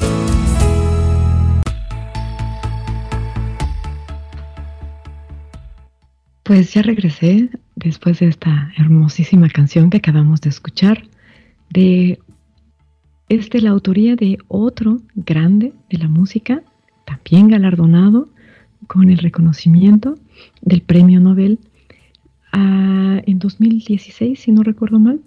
[6.43, 11.03] Pues ya regresé después de esta hermosísima canción que acabamos de escuchar
[11.69, 12.19] de
[13.29, 16.61] es de la autoría de otro grande de la música,
[17.05, 18.29] también galardonado
[18.87, 20.17] con el reconocimiento
[20.61, 21.59] del Premio Nobel
[22.51, 25.21] ah, en 2016, si no recuerdo mal.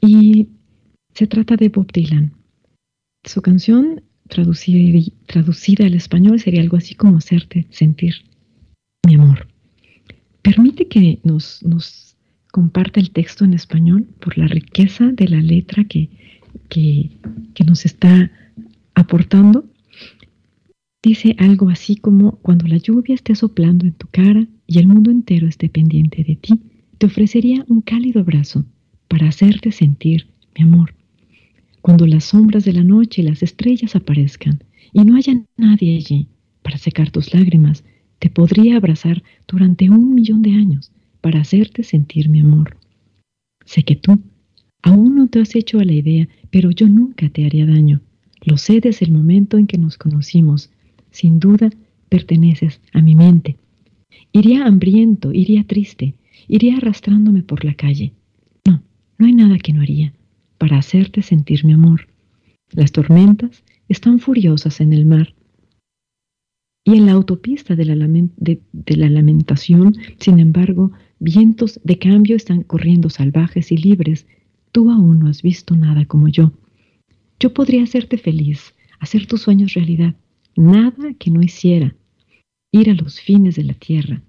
[0.00, 0.48] Y
[1.14, 2.32] se trata de Bob Dylan.
[3.24, 8.14] Su canción traducida, al español sería algo así como hacerte sentir
[9.06, 9.48] mi amor.
[10.42, 12.16] Permite que nos,
[12.50, 16.08] comparta el texto en español por la riqueza de la letra que,
[17.66, 18.30] nos está
[18.94, 19.64] aportando,
[21.02, 25.10] dice algo así como, cuando la lluvia esté soplando en tu cara y el mundo
[25.10, 26.60] entero esté pendiente de ti,
[26.98, 28.64] te ofrecería un cálido abrazo
[29.08, 30.94] para hacerte sentir mi amor.
[31.80, 36.28] Cuando las sombras de la noche y las estrellas aparezcan y no haya nadie allí
[36.62, 37.84] para secar tus lágrimas,
[38.18, 42.76] te podría abrazar durante un millón de años para hacerte sentir mi amor.
[43.64, 44.20] Sé que tú
[44.82, 48.00] Aún no te has hecho a la idea, pero yo nunca te haría daño.
[48.42, 50.70] Lo sé desde el momento en que nos conocimos.
[51.10, 51.70] Sin duda,
[52.08, 53.56] perteneces a mi mente.
[54.32, 56.14] Iría hambriento, iría triste,
[56.48, 58.12] iría arrastrándome por la calle.
[58.66, 58.82] No,
[59.18, 60.12] no hay nada que no haría
[60.58, 62.08] para hacerte sentir mi amor.
[62.72, 65.34] Las tormentas están furiosas en el mar.
[66.84, 73.70] Y en la autopista de la, lamentación, sin embargo, vientos de cambio están corriendo salvajes
[73.72, 74.26] y libres
[74.72, 76.52] Tú aún no has visto nada como yo.
[77.40, 80.14] Yo podría hacerte feliz, hacer tus sueños realidad.
[80.56, 81.94] Nada que no hiciera.
[82.72, 84.22] Ir a los fines de la tierra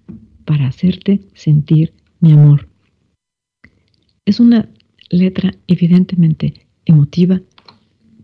[0.46, 2.68] para hacerte sentir mi amor.
[4.26, 4.70] Es una
[5.10, 7.42] letra evidentemente emotiva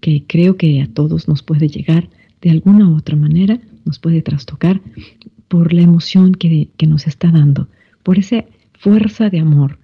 [0.02, 2.10] que creo que a todos nos puede llegar
[2.42, 4.82] de alguna u otra manera, nos puede trastocar
[5.48, 7.68] por la emoción que, que nos está dando,
[8.04, 9.80] por esa fuerza de amor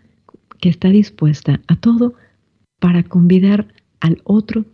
[0.59, 2.13] que está dispuesta a todo
[2.79, 4.65] para convidar al otro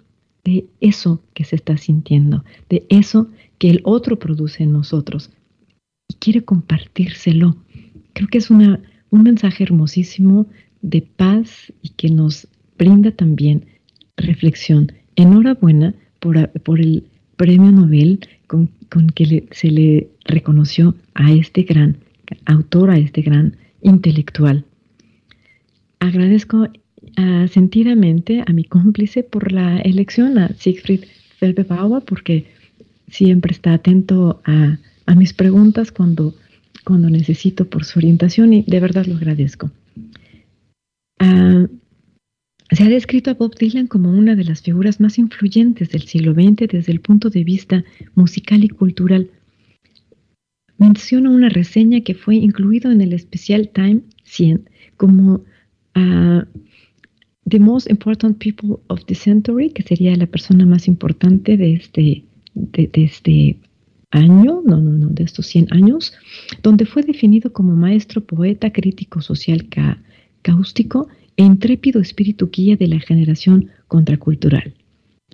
[0.50, 3.30] de eso que se está sintiendo, de eso
[3.60, 5.30] que el otro produce en nosotros
[6.08, 7.56] y quiere compartírselo.
[8.14, 8.82] Creo que es una,
[9.12, 10.48] un mensaje hermosísimo
[10.82, 12.48] de paz y que nos
[12.78, 13.66] brinda también
[14.18, 14.92] reflexión.
[15.16, 17.04] Enhorabuena por, por el
[17.36, 18.70] premio Nobel con,
[19.14, 21.98] que se le reconoció a este gran
[22.46, 24.66] autor, a este gran intelectual.
[26.00, 26.68] Agradezco
[27.52, 31.06] sentidamente a mi cómplice por la elección, a Siegfried
[31.38, 32.46] Felbebauer, porque
[33.08, 34.78] siempre está atento a,
[35.16, 36.36] mis preguntas cuando,
[36.86, 39.72] cuando necesito por su orientación y de verdad lo agradezco.
[41.20, 41.66] Ah,
[42.72, 46.34] se ha descrito a Bob Dylan como una de las figuras más influyentes del siglo
[46.34, 47.84] XX desde el punto de vista
[48.14, 49.32] musical y cultural.
[50.78, 55.42] Menciona una reseña que fue incluido en el especial Time 100 como
[55.96, 56.44] uh,
[57.50, 62.24] The Most Important People of the Century, que sería la persona más importante de este,
[62.54, 63.58] de, este
[64.12, 66.14] año, no, no, no, de estos 100 años,
[66.62, 69.68] donde fue definido como maestro, poeta, crítico social
[70.42, 74.74] cáustico e intrépido espíritu guía de la generación contracultural.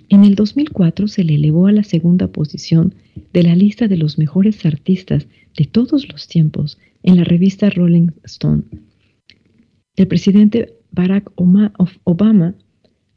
[0.09, 2.93] En el 2004 se le elevó a la segunda posición
[3.33, 8.09] de la lista de los mejores artistas de todos los tiempos en la revista Rolling
[8.23, 8.63] Stone.
[9.95, 12.55] El presidente Barack Obama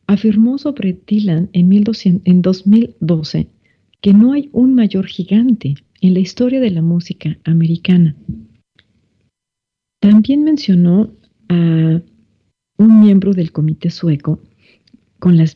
[0.08, 3.48] afirmó sobre Dylan en, 2012
[4.00, 8.16] que no hay un mayor gigante en la historia de la música americana.
[10.00, 11.12] También mencionó
[11.48, 12.00] a
[12.78, 14.40] un miembro del comité sueco,
[15.18, 15.54] con las,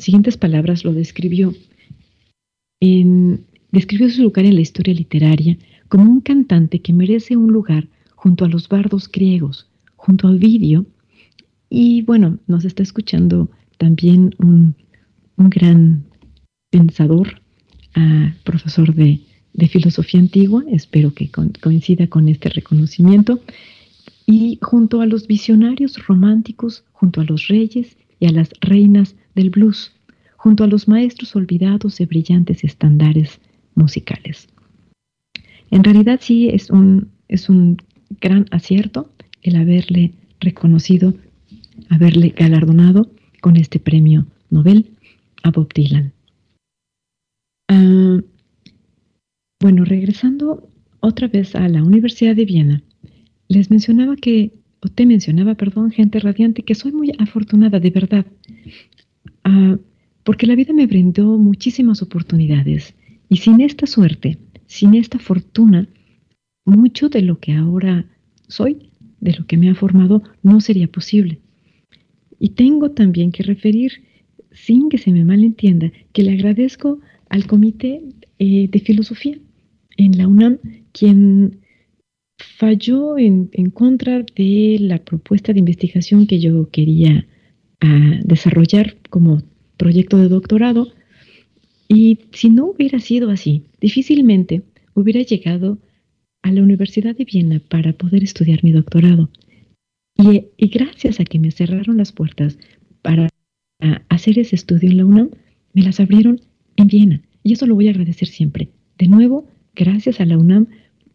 [0.00, 1.52] siguientes palabras lo describió.
[3.72, 5.56] describió su lugar en la historia literaria
[5.88, 10.86] como un cantante que merece un lugar junto a los bardos griegos, junto a Ovidio
[11.70, 13.48] y bueno, nos está escuchando
[13.78, 14.74] también un,
[15.36, 16.04] gran
[16.68, 17.40] pensador,
[17.94, 19.20] ah, profesor de,
[19.68, 23.40] filosofía antigua, espero que coincida con este reconocimiento,
[24.26, 29.50] y junto a los visionarios románticos, junto a los reyes y a las reinas del
[29.50, 29.92] blues,
[30.36, 33.40] junto a los maestros olvidados de brillantes estándares
[33.74, 34.48] musicales.
[35.70, 37.76] En realidad sí es un, es un
[38.20, 39.10] gran acierto
[39.42, 41.14] el haberle reconocido
[41.88, 43.10] haberle galardonado
[43.40, 44.90] con este premio Nobel
[45.42, 46.12] a Bob Dylan.
[47.68, 48.20] Ah,
[49.60, 50.68] bueno, regresando
[51.00, 52.82] otra vez a la Universidad de Viena,
[53.48, 58.26] les mencionaba que, o te mencionaba, perdón, gente radiante, que soy muy afortunada, de verdad,
[59.44, 59.76] ah,
[60.24, 62.94] porque la vida me brindó muchísimas oportunidades
[63.28, 65.88] y sin esta suerte, sin esta fortuna,
[66.64, 68.04] mucho de lo que ahora
[68.48, 71.40] soy, de lo que me ha formado, no sería posible.
[72.40, 74.02] Y tengo también que referir,
[74.50, 78.02] sin que se me malentienda, que le agradezco al Comité
[78.38, 79.38] eh, de Filosofía
[79.96, 80.58] en la UNAM,
[80.92, 81.60] quien
[82.38, 87.26] falló en, contra de la propuesta de investigación que yo quería
[87.82, 89.42] ah, desarrollar como
[89.76, 90.88] proyecto de doctorado.
[91.88, 94.62] Y si no hubiera sido así, difícilmente
[94.94, 95.78] hubiera llegado
[96.42, 99.28] a la Universidad de Viena para poder estudiar mi doctorado.
[100.16, 102.58] Y, gracias a que me cerraron las puertas
[103.02, 103.28] para
[104.08, 105.30] hacer ese estudio en la UNAM,
[105.72, 106.40] me las abrieron
[106.76, 107.22] en Viena.
[107.42, 108.68] Y eso lo voy a agradecer siempre.
[108.98, 110.66] De nuevo, gracias a la UNAM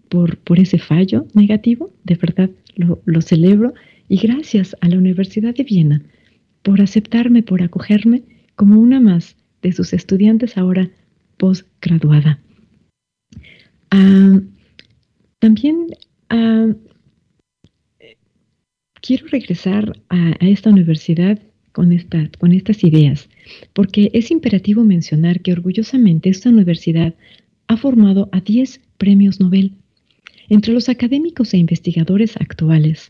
[0.09, 3.73] por, por ese fallo negativo, de verdad lo, celebro,
[4.07, 6.01] y gracias a la Universidad de Viena
[6.61, 8.23] por aceptarme, por acogerme
[8.55, 10.89] como una más de sus estudiantes ahora
[11.37, 12.39] postgraduada.
[13.91, 14.39] Ah,
[15.39, 15.87] también
[16.29, 16.67] ah,
[19.05, 21.39] quiero regresar a, esta universidad
[21.73, 23.29] con, esta, estas ideas,
[23.73, 27.13] porque es imperativo mencionar que orgullosamente esta universidad
[27.67, 29.73] ha formado a 10 premios Nobel.
[30.49, 33.09] Entre los académicos e investigadores actuales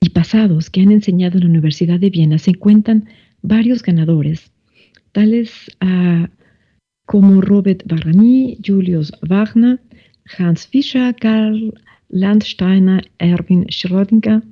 [0.00, 3.06] y pasados que han enseñado en la Universidad de Viena se encuentran
[3.42, 4.50] varios ganadores,
[5.12, 5.52] tales
[5.82, 6.26] uh,
[7.06, 9.78] como Robert Barani, Julius Wagner,
[10.38, 11.74] Hans Fischer, Karl
[12.08, 14.42] Landsteiner, Erwin Schrödinger,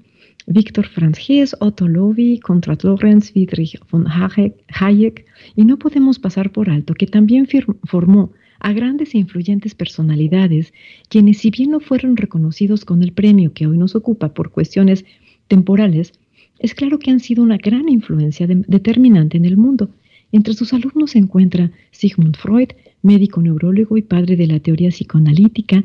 [0.51, 6.71] Viktor Franz Hess, Otto Lowy, Konrad Lorenz, Friedrich von Hayek, y no podemos pasar por
[6.71, 7.47] alto que también
[7.85, 10.73] formó a grandes e influyentes personalidades,
[11.11, 15.05] quienes si bien no fueron reconocidos con el premio que hoy nos ocupa por cuestiones
[15.49, 16.13] temporales,
[16.59, 19.91] es claro que han sido una gran influencia determinante en el mundo.
[20.33, 22.71] Entre sus alumnos se encuentra Sigmund Freud,
[23.03, 25.85] médico neurólogo y padre de la teoría psicoanalítica,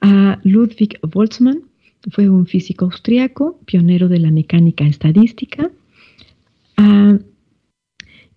[0.00, 1.62] a Ludwig Boltzmann,
[2.10, 5.70] fue un físico austriaco, pionero de la mecánica estadística,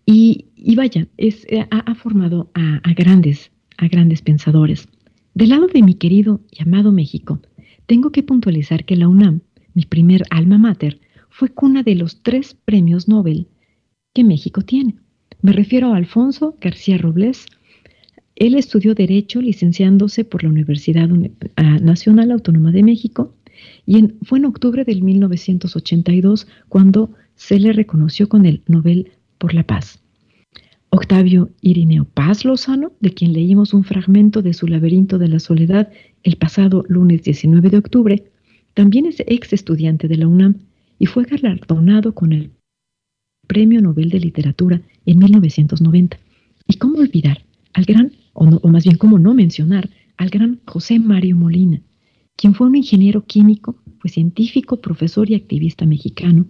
[0.07, 4.88] y, vaya, eh, ha, formado a grandes a grandes pensadores.
[5.34, 7.39] Del lado de mi querido y amado México,
[7.86, 9.41] tengo que puntualizar que la UNAM,
[9.74, 10.99] mi primer alma mater,
[11.30, 13.47] fue cuna de los tres premios Nobel
[14.13, 14.95] que México tiene.
[15.41, 17.45] Me refiero a Alfonso García Robles.
[18.36, 21.09] Él estudió Derecho licenciándose por la Universidad
[21.82, 23.34] Nacional Autónoma de México
[23.86, 29.63] y fue en octubre del 1982 cuando se le reconoció con el Nobel por la
[29.63, 29.99] Paz.
[30.89, 35.91] Octavio Irineo Paz Lozano, de quien leímos un fragmento de su laberinto de la soledad
[36.24, 38.32] el pasado lunes 19 de octubre,
[38.74, 40.55] también es ex estudiante de la UNAM
[40.97, 42.51] y fue galardonado con el
[43.47, 46.18] Premio Nobel de Literatura en 1990.
[46.68, 47.43] ¿Y cómo olvidar
[47.74, 51.82] al gran, o más bien cómo no mencionar, al gran José Mario Molina,
[52.36, 56.45] quien fue un ingeniero químico, fue científico, profesor y activista mexicano,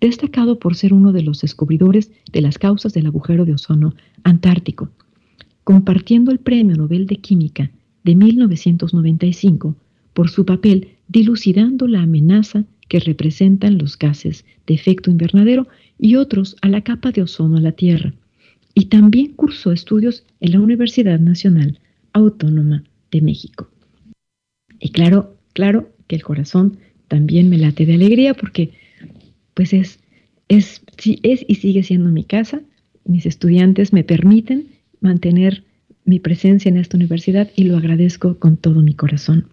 [0.00, 3.94] destacado por ser uno de los descubridores de las causas del agujero de ozono
[4.24, 4.90] antártico,
[5.64, 7.70] compartiendo el Premio Nobel de Química
[8.04, 9.76] de 1995
[10.12, 16.56] por su papel dilucidando la amenaza que representan los gases de efecto invernadero y otros
[16.62, 18.12] a la capa de ozono a la Tierra.
[18.74, 21.78] Y también cursó estudios en la Universidad Nacional
[22.12, 23.68] Autónoma de México.
[24.82, 28.72] Y claro, claro que el corazón también me late de alegría porque
[29.54, 30.00] pues es,
[30.48, 30.82] es,
[31.22, 32.60] es y sigue siendo mi casa.
[33.04, 34.66] Mis estudiantes me permiten
[35.00, 35.64] mantener
[36.04, 39.46] mi presencia en esta universidad y lo agradezco con todo mi corazón.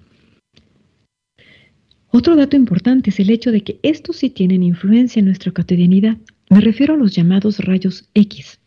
[2.11, 6.17] Otro dato importante es el hecho de que estos sí tienen influencia en nuestra cotidianidad.
[6.49, 8.59] Me refiero a los llamados rayos X,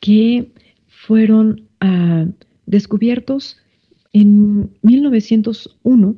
[0.00, 0.52] que
[0.86, 2.26] fueron ah,
[2.66, 3.56] descubiertos
[4.12, 6.16] en 1901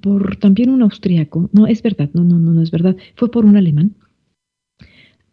[0.00, 3.44] por también un austriaco, no es verdad, no, no, no, no es verdad, fue por
[3.44, 3.94] un alemán.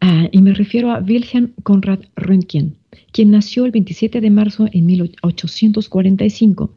[0.00, 2.76] Ah, y me refiero a Wilhelm Conrad Röntgen,
[3.12, 6.74] quien nació el 27 de marzo en 1845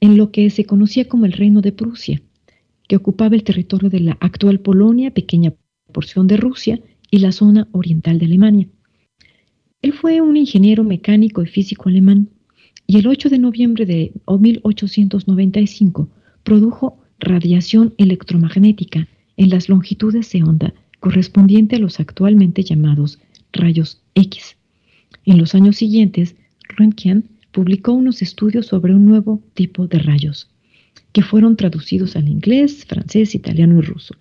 [0.00, 2.20] en lo que se conocía como el Reino de Prusia,
[2.88, 5.54] que ocupaba el territorio de la actual Polonia, pequeña
[5.92, 6.80] porción de Rusia
[7.10, 8.68] y la zona oriental de Alemania.
[9.82, 12.28] Él fue un ingeniero mecánico y físico alemán
[12.86, 16.08] y el 8 de noviembre de 1895
[16.42, 23.18] produjo radiación electromagnética en las longitudes de onda correspondiente a los actualmente llamados
[23.52, 24.56] rayos X.
[25.24, 26.36] En los años siguientes,
[26.68, 30.50] Röntgen publicó unos estudios sobre un nuevo tipo de rayos,
[31.12, 34.14] que fueron traducidos al inglés, francés, italiano y ruso.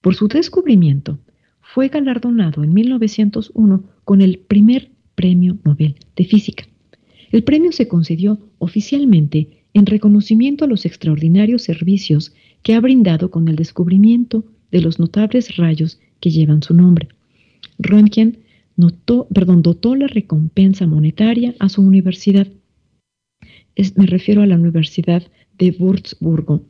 [0.00, 1.18] Por su descubrimiento,
[1.60, 6.64] fue galardonado en 1901 con el primer Premio Nobel de Física.
[7.30, 13.48] El premio se concedió oficialmente en reconocimiento a los extraordinarios servicios que ha brindado con
[13.48, 17.08] el descubrimiento de los notables rayos que llevan su nombre.
[17.78, 18.38] Röntgen
[19.32, 22.46] perdón, dotó la recompensa monetaria a su universidad.
[23.96, 25.22] me refiero a la Universidad
[25.58, 26.62] de Würzburgo.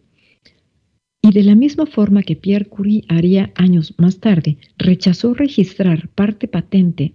[1.22, 6.48] Y de la misma forma que Pierre Curie haría años más tarde, rechazó registrar parte
[6.48, 7.12] patente,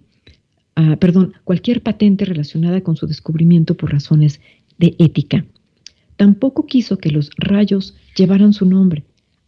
[0.76, 4.40] ah, perdón, cualquier patente relacionada con su descubrimiento por razones
[4.78, 5.44] de ética.
[6.16, 9.04] Tampoco quiso que los rayos llevaran su nombre,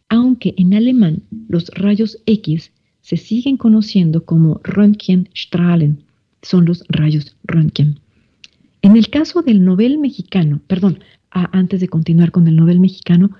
[0.09, 2.71] aunque en alemán los rayos X
[3.01, 6.03] se siguen conociendo como Röntgenstrahlen,
[6.41, 7.99] son los rayos Röntgen.
[8.81, 10.99] En el caso del Nobel mexicano, perdón,
[11.31, 13.31] antes de continuar con el Nobel mexicano,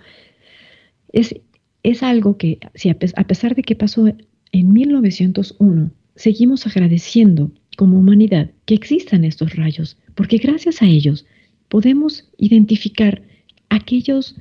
[1.11, 1.35] es,
[1.83, 4.07] es algo que, si a, pesar de que pasó
[4.51, 11.25] en 1901, seguimos agradeciendo como humanidad que existan estos rayos, porque gracias a ellos
[11.69, 13.21] podemos identificar
[13.69, 14.35] aquellos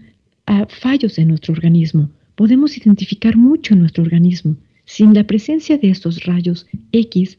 [0.46, 4.56] ah, fallos en nuestro organismo, podemos identificar mucho en nuestro organismo
[4.86, 7.38] sin la presencia de estos rayos X,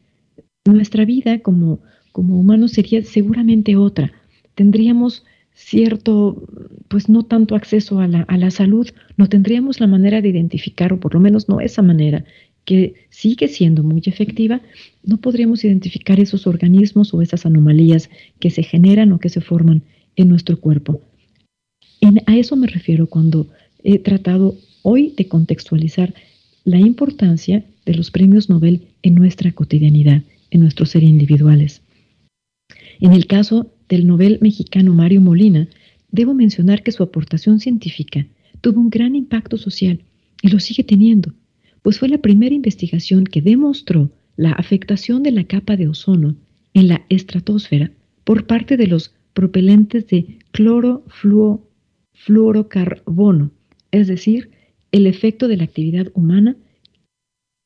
[0.64, 1.80] nuestra vida como,
[2.12, 4.12] como humanos sería seguramente otra.
[4.54, 5.24] Tendríamos
[5.54, 6.46] cierto,
[6.86, 10.92] pues no tanto acceso a la, a la salud, no tendríamos la manera de identificar,
[10.92, 12.24] o por lo menos no esa manera,
[12.68, 14.60] que sigue siendo muy efectiva,
[15.02, 18.10] no podríamos identificar esos organismos o esas anomalías
[18.40, 19.80] que se generan o que se forman
[20.16, 21.00] en nuestro cuerpo.
[22.26, 23.46] a eso me refiero cuando
[23.82, 26.12] he tratado hoy de contextualizar
[26.64, 31.80] la importancia de los premios Nobel en nuestra cotidianidad, en nuestro ser individuales.
[33.00, 35.68] En el caso del Nobel mexicano Mario Molina,
[36.10, 38.26] debo mencionar que su aportación científica
[38.60, 40.02] tuvo un gran impacto social
[40.42, 41.32] y lo sigue teniendo,
[41.82, 46.36] pues fue la primera investigación que demostró la afectación de la capa de ozono
[46.74, 47.90] en la estratosfera
[48.24, 53.50] por parte de los propelentes de clorofluorocarbono,
[53.90, 54.50] es decir,
[54.92, 56.56] el efecto de la actividad humana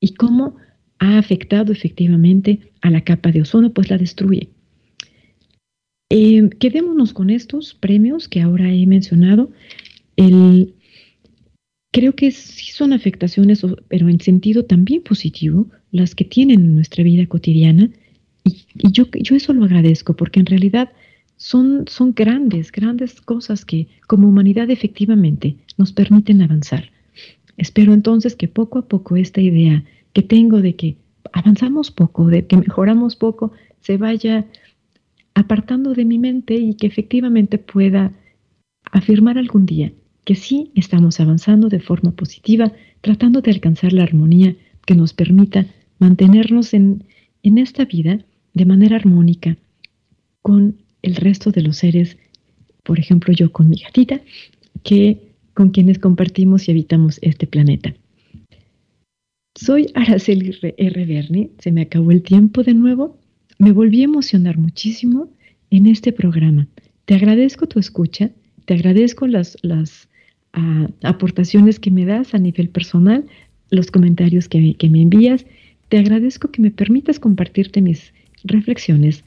[0.01, 0.57] y cómo
[0.99, 4.49] ha afectado efectivamente a la capa de ozono, pues la destruye.
[6.11, 9.51] Eh, quedémonos con estos premios que ahora he mencionado.
[11.93, 17.05] Creo que sí son afectaciones, pero en sentido también positivo, las que tienen en nuestra
[17.05, 17.91] vida cotidiana.
[18.45, 20.91] Y, yo, yo, eso lo agradezco, porque en realidad
[21.37, 21.85] son
[22.15, 26.91] grandes, grandes cosas que como humanidad efectivamente nos permiten avanzar.
[27.57, 30.97] Espero entonces que poco a poco esta idea que tengo de que
[31.33, 34.47] avanzamos poco, de que mejoramos poco, se vaya
[35.35, 38.13] apartando de mi mente y que efectivamente pueda
[38.93, 39.93] afirmar algún día
[40.25, 44.57] que sí estamos avanzando de forma positiva, tratando de alcanzar la armonía
[44.87, 45.67] que nos permita
[45.99, 47.05] mantenernos en,
[47.43, 49.57] en esta vida de manera armónica
[50.43, 52.17] con el resto de los seres,
[52.83, 54.21] por ejemplo yo con mi gatita,
[54.83, 57.95] que con quienes compartimos y habitamos este planeta.
[59.55, 61.07] Soy Araceli R.
[61.07, 63.19] Berni, se me acabó el tiempo de nuevo,
[63.59, 65.31] me volví a emocionar muchísimo
[65.71, 66.69] en este programa.
[67.05, 68.31] Te agradezco tu escucha,
[68.65, 70.09] te agradezco las, las
[71.03, 73.25] aportaciones que me das a nivel personal,
[73.71, 75.47] los comentarios que, que me envías,
[75.89, 78.13] te agradezco que me permitas compartirte mis
[78.45, 79.25] reflexiones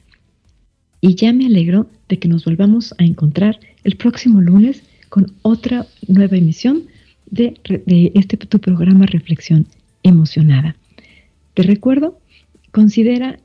[1.00, 5.86] y ya me alegro de que nos volvamos a encontrar el próximo lunes con otra
[6.08, 6.82] nueva emisión
[7.30, 7.54] de,
[8.14, 9.66] este tu programa Reflexión
[10.02, 10.76] Emocionada.
[11.54, 12.18] Te recuerdo,
[12.70, 13.38] considera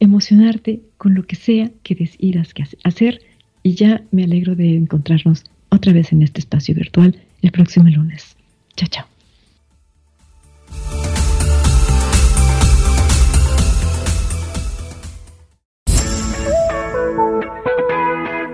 [0.00, 2.52] emocionarte con lo que sea que decidas
[2.84, 3.20] hacer
[3.62, 5.44] y ya me alegro de encontrarnos
[5.76, 8.36] otra vez en este espacio virtual el próximo lunes.
[8.76, 9.06] Chao, chao.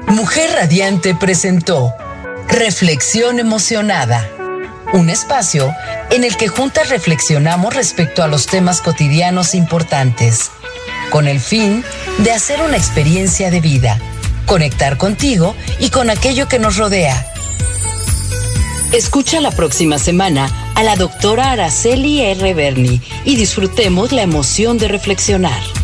[0.08, 1.92] Mujer Radiante presentó
[2.48, 4.28] Reflexión emocionada.
[4.92, 5.74] Un espacio
[6.10, 10.50] en el que juntas reflexionamos respecto a los temas cotidianos importantes,
[11.10, 11.82] con el fin
[12.18, 13.98] de hacer una experiencia de vida,
[14.46, 17.26] conectar contigo y con aquello que nos rodea.
[18.92, 22.54] Escucha la próxima semana a la doctora Araceli R.
[22.54, 25.81] Berni y disfrutemos la emoción de reflexionar.